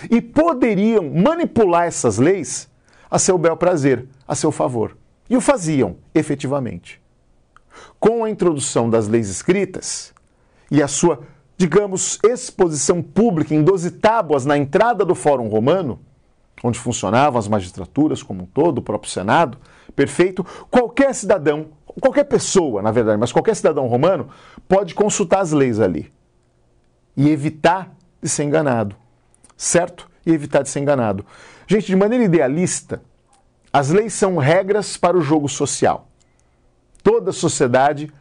E 0.09 0.21
poderiam 0.21 1.09
manipular 1.09 1.85
essas 1.85 2.17
leis 2.17 2.69
a 3.11 3.19
seu 3.19 3.37
bel 3.37 3.57
prazer, 3.57 4.07
a 4.25 4.33
seu 4.33 4.51
favor. 4.51 4.97
E 5.29 5.35
o 5.35 5.41
faziam, 5.41 5.97
efetivamente. 6.15 7.01
Com 7.99 8.23
a 8.23 8.29
introdução 8.29 8.89
das 8.89 9.09
leis 9.09 9.29
escritas 9.29 10.13
e 10.69 10.81
a 10.81 10.87
sua, 10.87 11.19
digamos, 11.57 12.17
exposição 12.23 13.01
pública 13.01 13.53
em 13.53 13.63
12 13.63 13.91
tábuas 13.91 14.45
na 14.45 14.57
entrada 14.57 15.03
do 15.03 15.13
Fórum 15.13 15.49
Romano, 15.49 15.99
onde 16.63 16.79
funcionavam 16.79 17.37
as 17.37 17.47
magistraturas 17.47 18.23
como 18.23 18.43
um 18.43 18.45
todo, 18.45 18.77
o 18.77 18.81
próprio 18.81 19.11
Senado, 19.11 19.57
perfeito, 19.95 20.45
qualquer 20.69 21.13
cidadão, 21.13 21.67
qualquer 21.99 22.23
pessoa, 22.25 22.81
na 22.81 22.91
verdade, 22.91 23.19
mas 23.19 23.31
qualquer 23.31 23.55
cidadão 23.55 23.87
romano 23.87 24.29
pode 24.67 24.93
consultar 24.95 25.41
as 25.41 25.51
leis 25.51 25.79
ali 25.79 26.11
e 27.15 27.29
evitar 27.29 27.91
de 28.21 28.29
ser 28.29 28.43
enganado, 28.43 28.95
certo? 29.57 30.10
E 30.25 30.31
evitar 30.31 30.61
de 30.61 30.69
ser 30.69 30.79
enganado. 30.79 31.25
Gente, 31.67 31.87
de 31.87 31.95
maneira 31.95 32.23
idealista, 32.23 33.01
as 33.71 33.89
leis 33.89 34.13
são 34.13 34.37
regras 34.37 34.97
para 34.97 35.17
o 35.17 35.21
jogo 35.21 35.47
social. 35.47 36.07
Toda 37.03 37.31
sociedade 37.31 38.11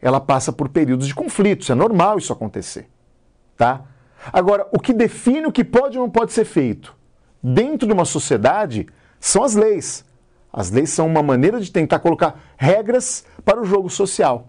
ela 0.00 0.20
passa 0.20 0.52
por 0.52 0.68
períodos 0.68 1.08
de 1.08 1.14
conflitos, 1.14 1.70
é 1.70 1.74
normal 1.74 2.18
isso 2.18 2.32
acontecer, 2.32 2.88
tá? 3.56 3.82
Agora, 4.32 4.68
o 4.72 4.78
que 4.78 4.92
define 4.92 5.46
o 5.46 5.52
que 5.52 5.64
pode 5.64 5.98
ou 5.98 6.04
não 6.04 6.10
pode 6.10 6.32
ser 6.32 6.44
feito 6.44 6.96
dentro 7.42 7.86
de 7.86 7.92
uma 7.92 8.04
sociedade 8.04 8.86
são 9.18 9.42
as 9.42 9.54
leis. 9.54 10.04
As 10.52 10.70
leis 10.70 10.90
são 10.90 11.06
uma 11.06 11.22
maneira 11.22 11.60
de 11.60 11.70
tentar 11.70 11.98
colocar 11.98 12.40
regras 12.56 13.24
para 13.44 13.60
o 13.60 13.64
jogo 13.64 13.90
social. 13.90 14.48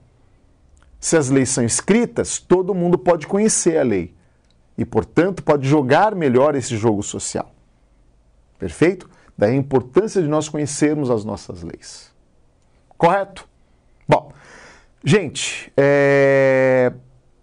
Se 1.00 1.17
as 1.17 1.30
leis 1.30 1.50
são 1.50 1.63
escritas, 1.63 2.39
todo 2.39 2.74
mundo 2.74 2.98
pode 2.98 3.28
conhecer 3.28 3.78
a 3.78 3.84
lei 3.84 4.13
e, 4.80 4.86
portanto, 4.86 5.44
pode 5.44 5.68
jogar 5.68 6.15
melhor 6.15 6.56
esse 6.56 6.78
jogo 6.78 7.04
social. 7.04 7.54
Perfeito? 8.58 9.10
Daí 9.38 9.52
a 9.52 9.56
importância 9.56 10.22
de 10.22 10.28
nós 10.30 10.48
conhecermos 10.48 11.12
as 11.12 11.26
nossas 11.26 11.62
leis. 11.63 12.13
Correto? 12.98 13.46
Bom, 14.08 14.32
gente, 15.04 15.70
é... 15.76 16.94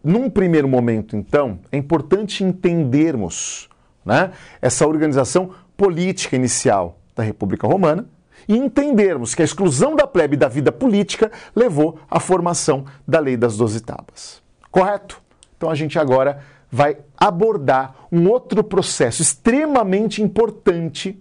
num 0.03 0.31
primeiro 0.31 0.67
momento, 0.67 1.15
então, 1.15 1.59
é 1.71 1.77
importante 1.77 2.43
entendermos 2.43 3.69
né, 4.03 4.33
essa 4.63 4.87
organização 4.87 5.51
política 5.77 6.37
inicial 6.37 6.99
da 7.15 7.23
República 7.23 7.67
Romana 7.67 8.09
e 8.49 8.57
entendermos 8.57 9.35
que 9.35 9.43
a 9.43 9.45
exclusão 9.45 9.95
da 9.95 10.07
plebe 10.07 10.39
da 10.39 10.49
vida 10.49 10.73
política 10.73 11.31
levou 11.55 11.99
à 12.11 12.19
formação 12.19 12.87
da 13.07 13.21
Lei 13.21 13.37
das 13.37 13.59
Doze 13.59 13.83
Tábuas. 13.83 14.43
Correto? 14.71 15.21
Então 15.55 15.69
a 15.69 15.75
gente 15.75 15.99
agora 15.99 16.43
vai 16.71 16.99
abordar 17.17 17.95
um 18.11 18.29
outro 18.29 18.63
processo 18.63 19.23
extremamente 19.23 20.23
importante 20.23 21.21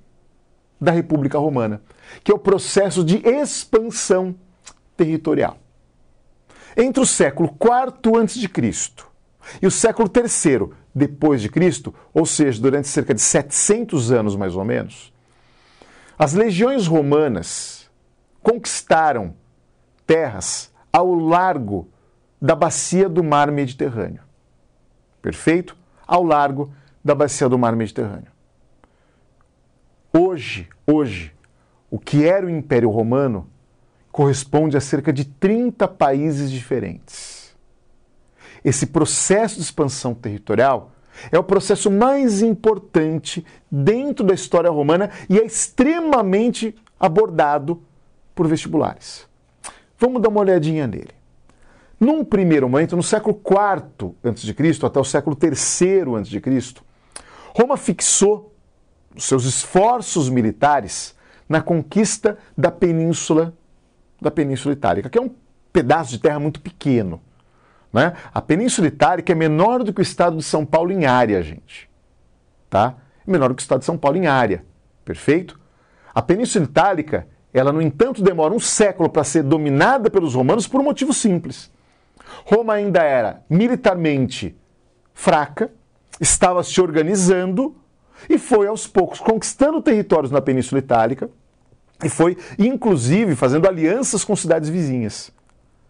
da 0.80 0.92
República 0.92 1.38
Romana, 1.38 1.82
que 2.24 2.32
é 2.32 2.36
o 2.36 2.40
processo 2.40 3.04
de 3.04 3.18
expansão 3.28 4.36
territorial. 4.98 5.58
Entre 6.76 7.02
o 7.02 7.06
século 7.06 7.50
IV 7.50 8.22
a.C. 8.22 9.06
e 9.62 9.68
o 9.68 9.72
século 9.72 10.10
III 10.14 10.70
depois 10.94 11.42
de 11.42 11.50
Cristo, 11.50 11.94
ou 12.14 12.26
seja, 12.26 12.62
durante 12.62 12.88
cerca 12.88 13.14
de 13.14 13.22
700 13.22 14.12
anos 14.12 14.36
mais 14.36 14.56
ou 14.56 14.66
menos, 14.66 15.14
as 16.18 16.34
legiões 16.34 16.88
romanas 16.88 17.90
conquistaram 18.42 19.34
terras 20.06 20.72
ao 20.92 21.14
largo 21.14 21.90
da 22.42 22.56
bacia 22.56 23.10
do 23.10 23.24
mar 23.24 23.52
Mediterrâneo 23.52 24.25
perfeito? 25.26 25.76
Ao 26.06 26.24
largo 26.24 26.72
da 27.04 27.16
bacia 27.16 27.50
do 27.50 27.58
mar 27.58 27.76
Mediterrâneo. 27.76 28.32
Hoje, 30.14 30.70
hoje, 30.86 31.34
o 31.90 31.98
que 31.98 32.28
era 32.28 32.46
o 32.46 32.50
Império 32.50 32.92
Romano 32.92 33.50
corresponde 34.12 34.78
a 34.78 34.80
cerca 34.82 35.12
de 35.12 35.26
30 35.26 35.88
países 35.88 36.52
diferentes. 36.52 37.56
Esse 38.64 38.86
processo 38.86 39.56
de 39.56 39.62
expansão 39.62 40.14
territorial 40.14 40.92
é 41.32 41.40
o 41.40 41.44
processo 41.44 41.90
mais 41.90 42.44
importante 42.44 43.44
dentro 43.72 44.24
da 44.24 44.34
história 44.36 44.70
romana 44.70 45.10
e 45.28 45.40
é 45.40 45.44
extremamente 45.44 46.76
abordado 47.00 47.82
por 48.36 48.48
vestibulares. 48.48 49.28
Vamos 49.98 50.22
dar 50.22 50.30
uma 50.30 50.42
olhadinha 50.42 50.86
nele. 50.86 51.15
Num 52.00 52.26
primeiro 52.26 52.68
momento, 52.68 52.96
no 52.96 53.04
século 53.04 53.40
IV 53.40 54.16
a.C. 54.24 54.86
até 54.86 55.00
o 55.00 55.04
século 55.04 55.38
III 55.42 55.52
a.C., 55.52 56.04
Roma 57.56 57.78
fixou 57.78 58.54
seus 59.18 59.46
esforços 59.46 60.30
militares 60.30 61.16
na 61.48 61.62
conquista 61.62 62.38
da 62.58 62.70
península 62.70 63.54
da 64.22 64.32
Península 64.32 64.74
Itálica, 64.74 65.10
que 65.10 65.18
é 65.18 65.22
um 65.22 65.30
pedaço 65.72 66.12
de 66.12 66.20
terra 66.20 66.40
muito 66.40 66.62
pequeno. 66.62 67.22
Né? 67.92 68.14
A 68.34 68.42
Península 68.42 68.88
Itálica 68.88 69.32
é 69.32 69.36
menor 69.36 69.84
do 69.84 69.94
que 69.94 70.00
o 70.00 70.02
estado 70.02 70.38
de 70.38 70.44
São 70.44 70.66
Paulo 70.66 70.92
em 70.92 71.06
área, 71.06 71.42
gente. 71.44 71.90
Tá? 72.70 72.96
Menor 73.26 73.50
do 73.50 73.56
que 73.56 73.62
o 73.62 73.64
estado 73.64 73.80
de 73.80 73.86
São 73.86 73.98
Paulo 73.98 74.18
em 74.18 74.26
área. 74.26 74.66
Perfeito? 75.04 75.60
A 76.14 76.22
Península 76.22 76.66
Itálica, 76.66 77.28
ela, 77.54 77.72
no 77.72 77.82
entanto, 77.82 78.24
demora 78.24 78.54
um 78.54 78.60
século 78.60 79.10
para 79.10 79.24
ser 79.24 79.44
dominada 79.44 80.10
pelos 80.10 80.34
romanos 80.34 80.68
por 80.68 80.82
um 80.82 80.84
motivo 80.84 81.14
simples. 81.14 81.72
Roma 82.44 82.74
ainda 82.74 83.02
era 83.02 83.44
militarmente 83.50 84.56
fraca, 85.14 85.72
estava 86.20 86.64
se 86.64 86.80
organizando 86.82 87.76
e 88.30 88.38
foi 88.38 88.68
aos 88.68 88.88
poucos 88.88 89.20
conquistando 89.20 89.82
territórios 89.82 90.32
na 90.32 90.42
Península 90.42 90.80
Itálica 90.80 91.30
e 92.04 92.10
foi, 92.10 92.38
inclusive, 92.60 93.36
fazendo 93.36 93.68
alianças 93.68 94.24
com 94.24 94.36
cidades 94.36 94.70
vizinhas. 94.70 95.32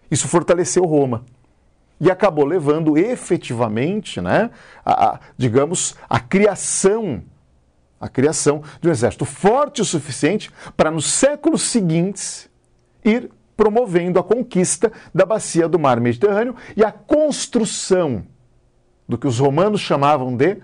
Isso 0.09 0.27
fortaleceu 0.27 0.83
Roma 0.83 1.25
e 1.99 2.11
acabou 2.11 2.45
levando 2.45 2.97
efetivamente, 2.97 4.21
né, 4.21 4.51
a, 4.83 5.05
a, 5.05 5.19
digamos, 5.37 5.95
a 6.09 6.19
criação, 6.19 7.23
a 7.99 8.07
criação 8.07 8.61
de 8.81 8.87
um 8.87 8.91
exército 8.91 9.25
forte 9.25 9.81
o 9.81 9.85
suficiente 9.85 10.51
para 10.75 10.91
nos 10.91 11.05
séculos 11.05 11.63
seguintes 11.63 12.49
ir 13.03 13.31
promovendo 13.55 14.19
a 14.19 14.23
conquista 14.23 14.91
da 15.13 15.25
bacia 15.25 15.67
do 15.67 15.79
mar 15.79 15.99
Mediterrâneo 15.99 16.55
e 16.75 16.83
a 16.83 16.91
construção 16.91 18.23
do 19.07 19.17
que 19.17 19.27
os 19.27 19.39
romanos 19.39 19.81
chamavam 19.81 20.35
de 20.35 20.57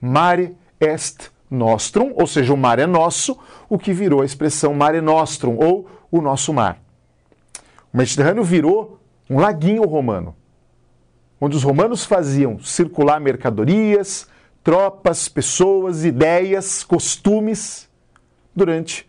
mare 0.00 0.56
est 0.80 1.30
nostrum, 1.50 2.12
ou 2.14 2.26
seja, 2.26 2.52
o 2.52 2.56
mar 2.56 2.78
é 2.78 2.86
nosso, 2.86 3.38
o 3.68 3.78
que 3.78 3.92
virou 3.92 4.22
a 4.22 4.24
expressão 4.24 4.74
mare 4.74 5.00
nostrum, 5.00 5.56
ou 5.56 5.88
o 6.10 6.20
nosso 6.20 6.52
mar. 6.52 6.80
O 7.92 7.96
Mediterrâneo 7.96 8.44
virou 8.44 9.00
um 9.28 9.38
laguinho 9.38 9.84
romano, 9.84 10.36
onde 11.40 11.56
os 11.56 11.62
romanos 11.62 12.04
faziam 12.04 12.58
circular 12.60 13.20
mercadorias, 13.20 14.28
tropas, 14.62 15.28
pessoas, 15.28 16.04
ideias, 16.04 16.84
costumes 16.84 17.88
durante 18.54 19.07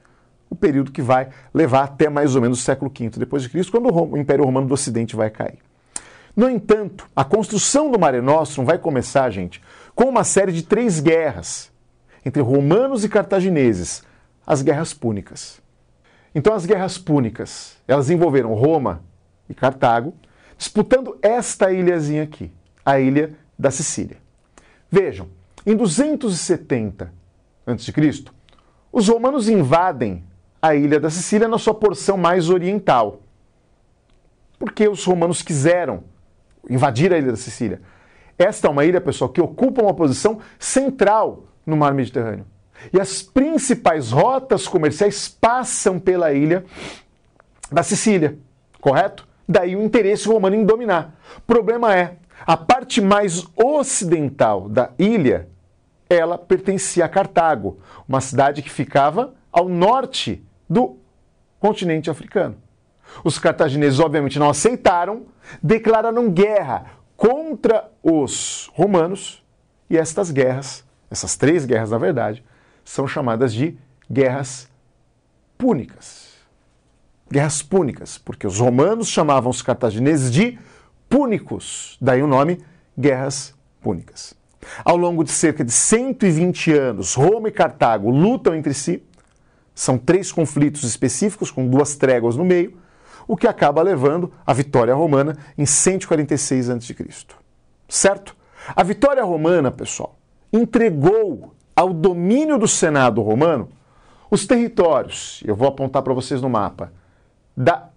o 0.50 0.56
período 0.56 0.92
que 0.92 1.02
vai 1.02 1.30
levar 1.54 1.84
até 1.84 2.10
mais 2.10 2.36
ou 2.36 2.42
menos 2.42 2.60
o 2.60 2.64
século 2.64 2.92
V 2.98 3.10
depois 3.18 3.44
de 3.44 3.50
Cristo, 3.50 3.72
quando 3.72 3.94
o 3.94 4.18
Império 4.18 4.46
Romano 4.46 4.68
do 4.68 4.74
Ocidente 4.74 5.16
vai 5.16 5.30
cair. 5.30 5.60
No 6.36 6.50
entanto, 6.50 7.08
a 7.16 7.24
construção 7.24 7.92
do 7.92 8.00
Mare 8.00 8.22
Nostrum 8.22 8.66
vai 8.66 8.78
começar, 8.78 9.30
gente, 9.30 9.62
com 9.94 10.06
uma 10.06 10.24
série 10.24 10.52
de 10.52 10.64
três 10.64 11.00
guerras 11.00 11.72
entre 12.26 12.42
romanos 12.42 13.04
e 13.04 13.10
cartagineses, 13.10 14.04
as 14.46 14.62
guerras 14.62 14.94
púnicas. 14.94 15.62
Então, 16.34 16.54
as 16.54 16.66
guerras 16.66 16.98
púnicas, 16.98 17.78
elas 17.88 18.10
envolveram 18.10 18.54
Roma 18.54 19.04
e 19.50 19.54
Cartago, 19.54 20.14
disputando 20.58 21.18
esta 21.22 21.72
ilhazinha 21.72 22.24
aqui, 22.24 22.52
a 22.86 23.00
ilha 23.00 23.34
da 23.58 23.72
Sicília. 23.72 24.18
Vejam, 24.92 25.28
em 25.66 25.76
270 25.76 27.12
a.C., 27.66 28.24
os 28.92 29.08
romanos 29.08 29.50
invadem 29.50 30.24
a 30.62 30.76
ilha 30.76 31.00
da 31.00 31.10
Sicília 31.10 31.48
na 31.48 31.58
sua 31.58 31.74
porção 31.74 32.18
mais 32.18 32.50
oriental. 32.50 33.22
Porque 34.58 34.88
os 34.88 35.04
romanos 35.06 35.42
quiseram 35.42 36.04
invadir 36.70 37.14
a 37.14 37.18
ilha 37.18 37.32
da 37.32 37.38
Sicília. 37.38 37.82
Esta 38.38 38.68
é 38.68 38.72
uma 38.72 38.86
ilha, 38.86 39.02
pessoal, 39.02 39.30
que 39.30 39.42
ocupa 39.42 39.82
uma 39.82 39.94
posição 39.94 40.40
central 40.58 41.46
no 41.66 41.78
mar 41.78 41.94
Mediterrâneo. 41.94 42.46
E 42.94 43.00
as 43.00 43.22
principais 43.22 44.12
rotas 44.12 44.68
comerciais 44.68 45.28
passam 45.28 46.00
pela 46.00 46.32
ilha 46.34 46.64
da 47.72 47.84
Sicília, 47.84 48.38
correto? 48.80 49.28
Daí 49.48 49.76
o 49.76 49.84
interesse 49.84 50.28
romano 50.28 50.56
em 50.56 50.64
dominar. 50.64 51.16
O 51.38 51.42
problema 51.42 51.96
é, 51.96 52.16
a 52.46 52.56
parte 52.56 53.02
mais 53.02 53.46
ocidental 53.56 54.70
da 54.70 54.92
ilha, 54.98 55.50
ela 56.10 56.38
pertencia 56.38 57.06
a 57.06 57.10
Cartago, 57.10 57.80
uma 58.08 58.22
cidade 58.22 58.62
que 58.62 58.70
ficava 58.70 59.34
ao 59.52 59.68
norte 59.68 60.44
do 60.70 60.98
continente 61.60 62.10
africano. 62.10 62.56
Os 63.24 63.40
cartagineses, 63.40 64.00
obviamente, 64.00 64.38
não 64.38 64.50
aceitaram, 64.50 65.26
declararam 65.62 66.30
guerra 66.30 66.86
contra 67.18 67.92
os 68.04 68.70
romanos, 68.74 69.44
e 69.90 69.98
estas 69.98 70.32
guerras, 70.32 70.86
essas 71.10 71.36
três 71.36 71.66
guerras, 71.66 71.90
na 71.90 71.98
verdade, 71.98 72.44
são 72.86 73.08
chamadas 73.08 73.54
de 73.54 73.78
guerras 74.10 74.70
púnicas. 75.58 76.30
Guerras 77.30 77.62
púnicas, 77.62 78.18
porque 78.18 78.48
os 78.48 78.60
romanos 78.60 79.10
chamavam 79.10 79.50
os 79.50 79.62
cartagineses 79.62 80.32
de 80.32 80.58
púnicos, 81.10 81.98
daí 82.00 82.22
o 82.22 82.28
nome 82.28 82.60
guerras 82.98 83.54
púnicas. 83.82 84.34
Ao 84.84 84.96
longo 84.96 85.24
de 85.24 85.32
cerca 85.32 85.64
de 85.64 85.72
120 85.72 86.74
anos, 86.74 87.14
Roma 87.16 87.50
e 87.50 87.52
Cartago 87.52 88.10
lutam 88.10 88.56
entre 88.56 88.74
si. 88.74 89.04
São 89.80 89.98
três 89.98 90.30
conflitos 90.30 90.84
específicos, 90.84 91.50
com 91.50 91.66
duas 91.66 91.96
tréguas 91.96 92.36
no 92.36 92.44
meio, 92.44 92.78
o 93.26 93.38
que 93.38 93.48
acaba 93.48 93.82
levando 93.82 94.30
à 94.46 94.52
vitória 94.52 94.94
romana 94.94 95.38
em 95.58 95.66
146 95.66 96.70
a.C. 96.70 96.96
Certo? 97.88 98.36
A 98.76 98.84
vitória 98.84 99.24
romana, 99.24 99.72
pessoal, 99.72 100.20
entregou 100.52 101.56
ao 101.74 101.94
domínio 101.94 102.58
do 102.58 102.68
Senado 102.68 103.22
romano 103.22 103.70
os 104.30 104.46
territórios, 104.46 105.42
eu 105.46 105.56
vou 105.56 105.70
apontar 105.70 106.02
para 106.02 106.14
vocês 106.14 106.42
no 106.42 106.50
mapa, 106.50 106.92
da 107.56 107.88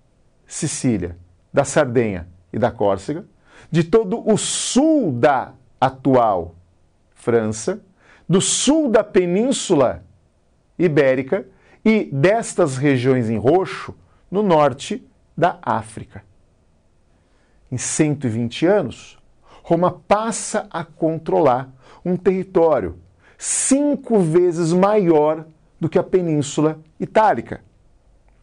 Sicília, 0.46 1.18
da 1.52 1.64
Sardenha 1.64 2.28
e 2.52 2.60
da 2.60 2.70
Córcega, 2.70 3.26
de 3.72 3.82
todo 3.82 4.22
o 4.24 4.38
sul 4.38 5.10
da 5.10 5.52
atual 5.80 6.54
França, 7.12 7.82
do 8.28 8.40
sul 8.40 8.88
da 8.88 9.02
Península 9.02 10.04
Ibérica 10.78 11.44
e 11.84 12.04
destas 12.04 12.76
regiões 12.76 13.28
em 13.28 13.38
roxo 13.38 13.94
no 14.30 14.42
norte 14.42 15.06
da 15.36 15.58
África. 15.62 16.24
Em 17.70 17.78
120 17.78 18.66
anos, 18.66 19.18
Roma 19.62 19.90
passa 20.06 20.66
a 20.70 20.84
controlar 20.84 21.72
um 22.04 22.16
território 22.16 22.98
cinco 23.38 24.18
vezes 24.20 24.72
maior 24.72 25.46
do 25.80 25.88
que 25.88 25.98
a 25.98 26.02
Península 26.02 26.78
Itálica. 26.98 27.62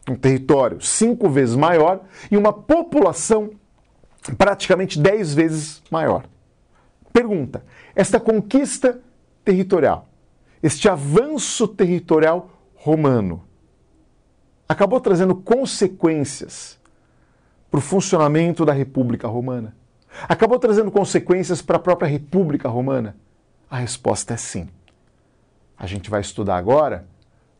Um 0.08 0.14
território 0.14 0.80
cinco 0.80 1.28
vezes 1.28 1.54
maior 1.54 2.00
e 2.30 2.36
uma 2.36 2.52
população 2.52 3.50
praticamente 4.36 4.98
dez 4.98 5.32
vezes 5.32 5.82
maior. 5.90 6.24
Pergunta: 7.12 7.64
esta 7.94 8.18
conquista 8.18 9.00
territorial, 9.44 10.08
este 10.62 10.88
avanço 10.88 11.68
territorial 11.68 12.50
romano, 12.82 13.44
acabou 14.66 15.00
trazendo 15.00 15.34
consequências 15.34 16.78
para 17.70 17.78
o 17.78 17.82
funcionamento 17.82 18.64
da 18.64 18.72
República 18.72 19.28
Romana? 19.28 19.76
Acabou 20.28 20.58
trazendo 20.58 20.90
consequências 20.90 21.60
para 21.60 21.76
a 21.76 21.80
própria 21.80 22.08
República 22.08 22.68
Romana? 22.68 23.16
A 23.70 23.76
resposta 23.76 24.34
é 24.34 24.36
sim. 24.36 24.68
A 25.78 25.86
gente 25.86 26.08
vai 26.08 26.22
estudar 26.22 26.56
agora 26.56 27.06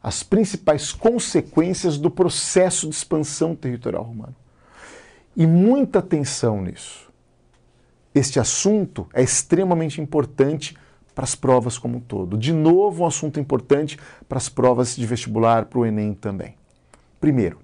as 0.02 0.22
principais 0.22 0.92
consequências 0.92 1.98
do 1.98 2.10
processo 2.10 2.88
de 2.88 2.94
expansão 2.94 3.54
territorial 3.54 4.02
romano. 4.02 4.34
E 5.36 5.46
muita 5.46 5.98
atenção 5.98 6.62
nisso. 6.62 7.12
Este 8.14 8.40
assunto 8.40 9.06
é 9.12 9.22
extremamente 9.22 10.00
importante 10.00 10.74
para 11.14 11.24
as 11.24 11.34
provas 11.34 11.78
como 11.78 11.98
um 11.98 12.00
todo. 12.00 12.36
De 12.36 12.52
novo, 12.52 13.02
um 13.02 13.06
assunto 13.06 13.38
importante 13.38 13.98
para 14.28 14.38
as 14.38 14.48
provas 14.48 14.96
de 14.96 15.06
vestibular, 15.06 15.66
para 15.66 15.78
o 15.78 15.86
Enem 15.86 16.14
também. 16.14 16.54
Primeiro, 17.20 17.58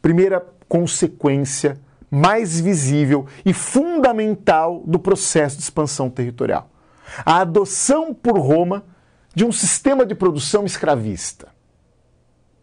primeira 0.00 0.44
consequência 0.68 1.80
mais 2.10 2.60
visível 2.60 3.26
e 3.44 3.54
fundamental 3.54 4.82
do 4.86 4.98
processo 4.98 5.56
de 5.56 5.62
expansão 5.62 6.10
territorial: 6.10 6.68
a 7.24 7.38
adoção 7.40 8.12
por 8.12 8.38
Roma 8.38 8.84
de 9.34 9.44
um 9.44 9.52
sistema 9.52 10.04
de 10.04 10.14
produção 10.14 10.66
escravista. 10.66 11.48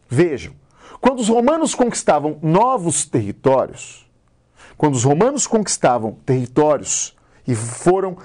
Vejam, 0.08 0.54
quando 1.02 1.20
os 1.20 1.30
romanos 1.30 1.74
conquistavam 1.74 2.38
novos 2.42 3.06
territórios, 3.06 4.08
quando 4.78 4.96
os 4.96 5.04
romanos 5.04 5.48
conquistavam 5.48 6.14
territórios 6.26 7.16
e 7.48 7.56
foram 7.56 8.18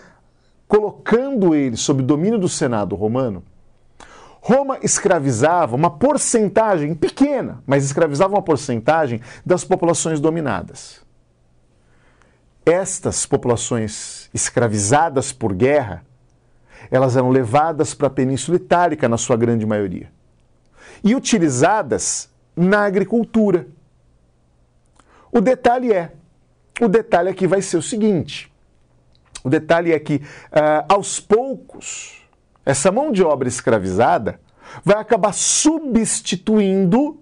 colocando 0.67 1.55
eles 1.55 1.81
sob 1.81 2.03
domínio 2.03 2.39
do 2.39 2.49
Senado 2.49 2.95
romano, 2.95 3.43
Roma 4.41 4.79
escravizava 4.83 5.75
uma 5.75 5.91
porcentagem 5.91 6.95
pequena, 6.95 7.63
mas 7.67 7.85
escravizava 7.85 8.35
uma 8.35 8.43
porcentagem 8.43 9.21
das 9.45 9.65
populações 9.65 10.21
dominadas. 10.21 11.03
Estas 12.67 13.25
populações 13.25 14.29
escravizadas 14.35 15.33
por 15.33 15.55
guerra, 15.55 16.05
elas 16.91 17.17
eram 17.17 17.31
levadas 17.31 17.95
para 17.95 18.09
a 18.09 18.11
Península 18.11 18.57
Itálica 18.57 19.09
na 19.09 19.17
sua 19.17 19.37
grande 19.37 19.65
maioria 19.65 20.13
e 21.05 21.15
utilizadas 21.15 22.31
na 22.57 22.85
agricultura. 22.85 23.67
O 25.31 25.41
detalhe 25.41 25.93
é, 25.93 26.13
o 26.81 26.89
detalhe 26.89 27.29
aqui 27.29 27.47
vai 27.47 27.61
ser 27.61 27.77
o 27.77 27.83
seguinte: 27.83 28.51
o 29.45 29.51
detalhe 29.51 29.93
é 29.93 29.99
que, 29.99 30.17
uh, 30.17 30.87
aos 30.89 31.21
poucos, 31.21 32.23
essa 32.65 32.91
mão 32.91 33.13
de 33.13 33.23
obra 33.23 33.47
escravizada 33.47 34.41
vai 34.83 34.97
acabar 34.97 35.35
substituindo 35.35 37.21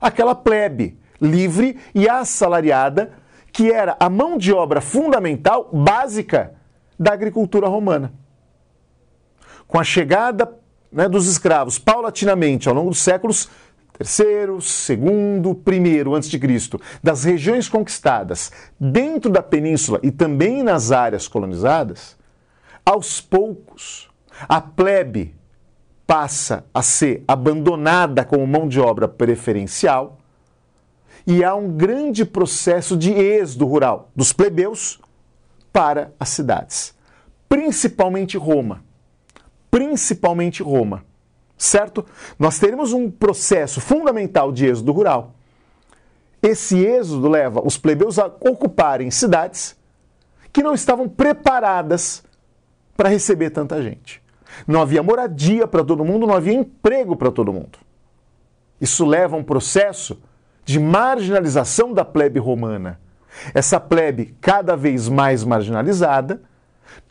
aquela 0.00 0.36
plebe 0.36 0.96
livre 1.20 1.78
e 1.92 2.08
assalariada 2.08 3.12
que 3.52 3.72
era 3.72 3.96
a 4.00 4.08
mão 4.08 4.36
de 4.38 4.52
obra 4.52 4.80
fundamental, 4.80 5.68
básica 5.72 6.54
da 6.98 7.12
agricultura 7.12 7.68
romana. 7.68 8.12
Com 9.66 9.78
a 9.78 9.84
chegada 9.84 10.56
né, 10.90 11.08
dos 11.08 11.28
escravos 11.28 11.78
paulatinamente 11.78 12.68
ao 12.68 12.74
longo 12.74 12.90
dos 12.90 13.00
séculos 13.00 13.48
terceiro, 13.94 14.60
segundo, 14.60 15.54
primeiro 15.54 16.14
antes 16.14 16.28
de 16.28 16.38
Cristo, 16.38 16.80
das 17.02 17.24
regiões 17.24 17.68
conquistadas 17.68 18.52
dentro 18.78 19.30
da 19.30 19.42
península 19.42 20.00
e 20.02 20.10
também 20.10 20.62
nas 20.62 20.92
áreas 20.92 21.28
colonizadas, 21.28 22.16
aos 22.84 23.20
poucos 23.20 24.10
a 24.48 24.60
plebe 24.60 25.34
passa 26.06 26.66
a 26.74 26.82
ser 26.82 27.24
abandonada 27.26 28.24
como 28.24 28.46
mão 28.46 28.68
de 28.68 28.80
obra 28.80 29.08
preferencial 29.08 30.18
e 31.26 31.42
há 31.42 31.54
um 31.54 31.70
grande 31.70 32.24
processo 32.24 32.96
de 32.96 33.12
êxodo 33.12 33.64
rural 33.64 34.10
dos 34.14 34.32
plebeus 34.32 35.00
para 35.72 36.12
as 36.20 36.28
cidades, 36.28 36.94
principalmente 37.48 38.36
Roma. 38.36 38.84
Principalmente 39.70 40.62
Roma. 40.62 41.04
Certo? 41.56 42.04
Nós 42.38 42.58
teremos 42.58 42.92
um 42.92 43.10
processo 43.10 43.80
fundamental 43.80 44.52
de 44.52 44.66
êxodo 44.66 44.92
rural. 44.92 45.34
Esse 46.42 46.84
êxodo 46.84 47.28
leva 47.28 47.62
os 47.64 47.78
plebeus 47.78 48.18
a 48.18 48.26
ocuparem 48.26 49.10
cidades 49.10 49.76
que 50.52 50.62
não 50.62 50.74
estavam 50.74 51.08
preparadas 51.08 52.22
para 52.96 53.08
receber 53.08 53.50
tanta 53.50 53.82
gente. 53.82 54.22
Não 54.66 54.80
havia 54.80 55.02
moradia 55.02 55.66
para 55.66 55.84
todo 55.84 56.04
mundo, 56.04 56.26
não 56.26 56.34
havia 56.34 56.52
emprego 56.54 57.16
para 57.16 57.30
todo 57.30 57.52
mundo. 57.52 57.78
Isso 58.80 59.04
leva 59.04 59.36
a 59.36 59.38
um 59.38 59.42
processo 59.42 60.20
de 60.64 60.78
marginalização 60.78 61.92
da 61.92 62.04
plebe 62.04 62.38
romana. 62.38 63.00
Essa 63.52 63.80
plebe, 63.80 64.36
cada 64.40 64.76
vez 64.76 65.08
mais 65.08 65.42
marginalizada, 65.42 66.42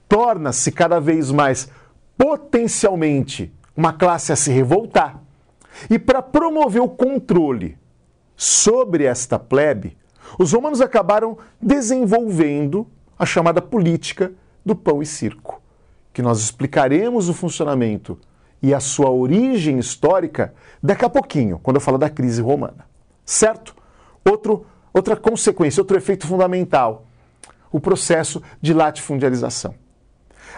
torna-se 0.08 0.72
cada 0.72 1.00
vez 1.00 1.32
mais 1.32 1.70
potencialmente 2.18 3.54
uma 3.76 3.94
classe 3.94 4.32
a 4.32 4.36
se 4.36 4.52
revoltar. 4.52 5.22
E 5.90 5.98
para 5.98 6.22
promover 6.22 6.82
o 6.82 6.90
controle 6.90 7.78
sobre 8.36 9.06
esta 9.06 9.40
plebe, 9.40 9.98
os 10.38 10.54
romanos 10.54 10.82
acabaram 10.82 11.38
desenvolvendo 11.62 12.88
a 13.18 13.26
chamada 13.26 13.62
política 13.62 14.32
do 14.66 14.76
pão 14.76 15.02
e 15.02 15.06
circo 15.06 15.64
que 16.14 16.22
nós 16.22 16.40
explicaremos 16.40 17.28
o 17.28 17.34
funcionamento 17.34 18.20
e 18.62 18.74
a 18.74 18.80
sua 18.80 19.10
origem 19.10 19.80
histórica 19.80 20.54
daqui 20.82 21.04
a 21.04 21.10
pouquinho, 21.10 21.60
quando 21.62 21.78
eu 21.78 21.82
falar 21.82 21.98
da 21.98 22.10
crise 22.10 22.42
romana. 22.42 22.86
Certo? 23.26 23.76
Outro, 24.24 24.66
outra 24.94 25.18
consequência, 25.18 25.82
outro 25.82 25.98
efeito 25.98 26.28
fundamental. 26.28 27.08
o 27.72 27.80
processo 27.80 28.40
de 28.62 28.72
latifundialização. 28.72 29.74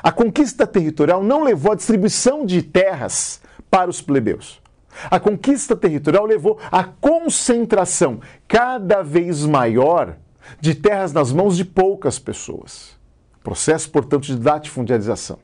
A 0.05 0.11
conquista 0.11 0.67
territorial 0.67 1.23
não 1.23 1.43
levou 1.43 1.71
à 1.71 1.75
distribuição 1.75 2.45
de 2.45 2.61
terras 2.61 3.41
para 3.71 3.89
os 3.89 4.03
plebeus. 4.03 4.61
A 5.09 5.19
conquista 5.19 5.75
territorial 5.75 6.27
levou 6.27 6.59
à 6.71 6.83
concentração 6.83 8.19
cada 8.47 9.01
vez 9.01 9.43
maior 9.47 10.15
de 10.61 10.75
terras 10.75 11.11
nas 11.11 11.31
mãos 11.31 11.57
de 11.57 11.65
poucas 11.65 12.19
pessoas. 12.19 12.95
Processo, 13.43 13.89
portanto, 13.89 14.25
de 14.25 14.37
latifundialização. 14.37 15.39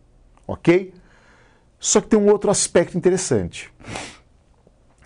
Ok? 0.47 0.93
Só 1.79 1.99
que 1.99 2.09
tem 2.09 2.19
um 2.19 2.29
outro 2.29 2.51
aspecto 2.51 2.95
interessante. 2.95 3.67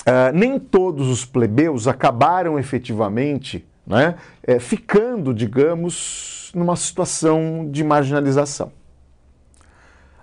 Uh, 0.02 0.34
nem 0.34 0.60
todos 0.60 1.08
os 1.08 1.24
plebeus 1.24 1.88
acabaram 1.88 2.60
efetivamente 2.60 3.66
né, 3.88 4.16
é, 4.44 4.60
ficando, 4.60 5.34
digamos, 5.34 6.52
numa 6.54 6.76
situação 6.76 7.70
de 7.72 7.86
marginalização. 7.86 8.74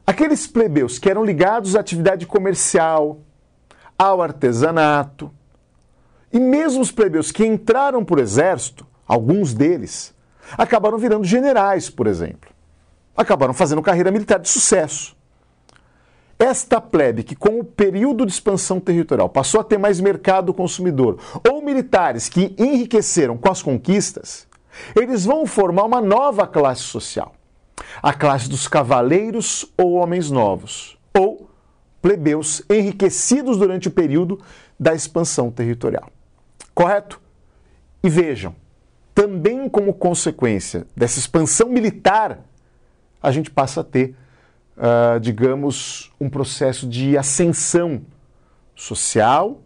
Aqueles 0.06 0.46
plebeus 0.46 0.98
que 0.98 1.08
eram 1.08 1.24
ligados 1.24 1.76
à 1.76 1.80
atividade 1.80 2.26
comercial, 2.26 3.20
ao 3.96 4.20
artesanato, 4.20 5.30
e 6.32 6.40
mesmo 6.40 6.80
os 6.80 6.90
plebeus 6.90 7.30
que 7.30 7.46
entraram 7.46 8.04
por 8.04 8.18
exército, 8.18 8.86
alguns 9.06 9.54
deles, 9.54 10.14
acabaram 10.58 10.98
virando 10.98 11.24
generais, 11.24 11.88
por 11.88 12.06
exemplo. 12.06 12.50
Acabaram 13.16 13.52
fazendo 13.52 13.82
carreira 13.82 14.10
militar 14.10 14.40
de 14.40 14.48
sucesso. 14.48 15.14
Esta 16.38 16.80
plebe 16.80 17.22
que, 17.22 17.36
com 17.36 17.60
o 17.60 17.64
período 17.64 18.26
de 18.26 18.32
expansão 18.32 18.80
territorial, 18.80 19.28
passou 19.28 19.60
a 19.60 19.64
ter 19.64 19.78
mais 19.78 20.00
mercado 20.00 20.52
consumidor, 20.52 21.18
ou 21.48 21.62
militares 21.62 22.28
que 22.28 22.54
enriqueceram 22.58 23.36
com 23.36 23.52
as 23.52 23.62
conquistas, 23.62 24.48
eles 24.96 25.24
vão 25.24 25.46
formar 25.46 25.84
uma 25.84 26.00
nova 26.00 26.46
classe 26.46 26.82
social. 26.82 27.34
A 28.02 28.12
classe 28.12 28.48
dos 28.48 28.68
cavaleiros 28.68 29.66
ou 29.76 29.92
homens 29.92 30.30
novos, 30.30 30.98
ou 31.16 31.50
plebeus 32.00 32.62
enriquecidos 32.68 33.56
durante 33.56 33.88
o 33.88 33.90
período 33.90 34.40
da 34.78 34.94
expansão 34.94 35.50
territorial. 35.50 36.10
Correto? 36.74 37.20
E 38.02 38.10
vejam, 38.10 38.54
também 39.14 39.68
como 39.68 39.94
consequência 39.94 40.86
dessa 40.96 41.18
expansão 41.18 41.68
militar, 41.68 42.40
a 43.22 43.30
gente 43.30 43.50
passa 43.50 43.82
a 43.82 43.84
ter, 43.84 44.16
uh, 44.76 45.20
digamos, 45.20 46.10
um 46.20 46.28
processo 46.28 46.88
de 46.88 47.16
ascensão 47.16 48.02
social, 48.74 49.60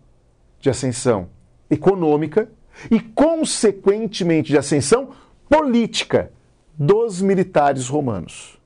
de 0.61 0.69
ascensão 0.69 1.29
econômica 1.71 2.51
e, 2.91 3.01
consequentemente, 3.01 4.49
de 4.49 4.59
ascensão 4.59 5.11
política 5.49 6.31
dos 6.79 7.21
militares 7.21 7.89
romanos. 7.89 8.59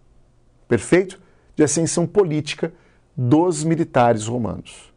Perfeito? 0.69 1.21
De 1.55 1.63
ascensão 1.63 2.07
política 2.07 2.73
dos 3.17 3.63
militares 3.65 4.27
romanos. 4.27 4.93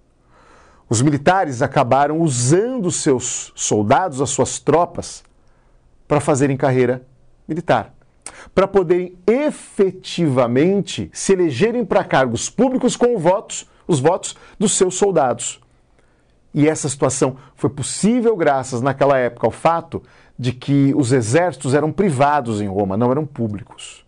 Os 0.90 1.02
militares 1.02 1.62
acabaram 1.62 2.20
usando 2.22 2.92
seus 2.92 3.52
soldados, 3.56 4.22
as 4.22 4.30
suas 4.30 4.60
tropas, 4.60 5.24
para 6.08 6.20
fazerem 6.20 6.56
carreira 6.56 7.06
militar, 7.48 7.94
para 8.54 8.68
poderem 8.68 9.18
efetivamente 9.26 11.10
se 11.14 11.34
elegerem 11.34 11.84
para 11.84 12.04
cargos 12.04 12.50
públicos 12.50 12.96
com 12.96 13.18
votos, 13.18 13.68
os 13.88 14.00
votos 14.00 14.36
dos 14.60 14.74
seus 14.74 14.96
soldados. 14.96 15.60
E 16.54 16.68
essa 16.68 16.88
situação 16.88 17.38
foi 17.56 17.70
possível 17.72 18.36
graças, 18.36 18.82
naquela 18.82 19.18
época, 19.18 19.48
ao 19.48 19.52
fato 19.52 20.04
de 20.44 20.52
que 20.52 20.94
os 20.94 21.14
exércitos 21.14 21.74
eram 21.74 21.90
privados 21.90 22.60
em 22.60 22.68
Roma, 22.68 22.98
não 22.98 23.10
eram 23.10 23.26
públicos. 23.26 24.06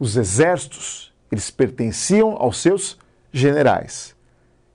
Os 0.00 0.16
exércitos, 0.16 1.12
eles 1.30 1.50
pertenciam 1.50 2.34
aos 2.38 2.56
seus 2.62 2.96
generais. 3.30 4.16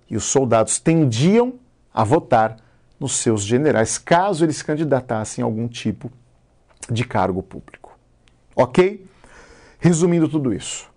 E 0.08 0.16
os 0.16 0.26
soldados 0.26 0.78
tendiam 0.78 1.56
a 1.92 2.04
votar 2.04 2.58
nos 3.00 3.14
seus 3.14 3.42
generais, 3.42 3.98
caso 3.98 4.46
eles 4.46 4.62
candidatassem 4.62 5.42
a 5.42 5.46
algum 5.46 5.68
tipo 5.68 6.12
de 6.88 7.04
cargo 7.04 7.42
público. 7.42 7.98
Ok? 8.56 9.04
Resumindo 9.80 10.30
tudo 10.30 10.54
isso, 10.54 10.88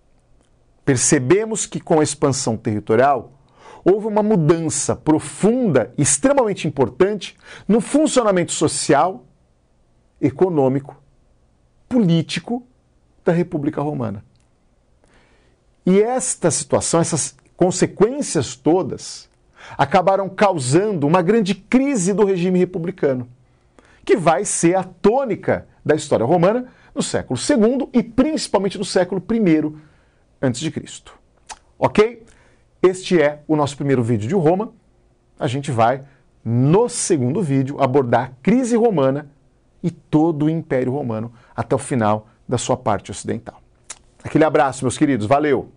percebemos 0.85 1.65
que 1.65 1.81
com 1.81 1.99
a 1.99 2.03
expansão 2.03 2.59
territorial 2.59 3.33
houve 3.83 4.07
uma 4.07 4.23
mudança 4.23 4.95
profunda 4.95 5.95
extremamente 5.97 6.69
importante 6.69 7.39
no 7.67 7.81
funcionamento 7.81 8.53
social, 8.53 9.25
econômico, 10.27 10.97
político 11.89 12.67
da 13.25 13.33
República 13.33 13.83
Romana. 13.83 14.25
E 15.85 16.01
esta 16.01 16.51
situação, 16.51 17.01
essas 17.01 17.37
consequências 17.57 18.57
todas, 18.57 19.29
acabaram 19.77 20.29
causando 20.29 21.07
uma 21.07 21.21
grande 21.21 21.55
crise 21.55 22.13
do 22.15 22.25
regime 22.25 22.59
republicano, 22.59 23.29
que 24.05 24.17
vai 24.17 24.45
ser 24.45 24.77
a 24.77 24.83
tônica 24.83 25.67
da 25.85 25.95
história 25.95 26.25
romana 26.25 26.69
no 26.95 27.03
século 27.03 27.39
II 27.39 27.89
e 27.93 28.03
principalmente 28.03 28.79
no 28.79 28.85
século 28.85 29.23
I 29.31 29.75
a.C. 30.41 30.73
Ok? 31.79 32.23
Este 32.83 33.21
é 33.21 33.43
o 33.47 33.57
nosso 33.57 33.77
primeiro 33.77 34.03
vídeo 34.03 34.29
de 34.29 34.35
Roma. 34.35 34.73
A 35.39 35.47
gente 35.47 35.71
vai, 35.71 36.03
no 36.45 36.89
segundo 36.89 37.43
vídeo, 37.43 37.81
abordar 37.81 38.25
a 38.25 38.33
crise 38.43 38.77
romana 38.77 39.31
e 39.85 39.91
todo 39.91 40.47
o 40.47 40.51
Império 40.51 40.91
Romano 40.91 41.31
até 41.55 41.77
o 41.77 41.79
final 41.79 42.27
da 42.49 42.57
sua 42.57 42.77
parte 42.77 43.11
ocidental. 43.11 43.61
Aquele 44.25 44.43
abraço, 44.43 44.83
meus 44.83 44.97
queridos. 44.97 45.27
Valeu! 45.27 45.74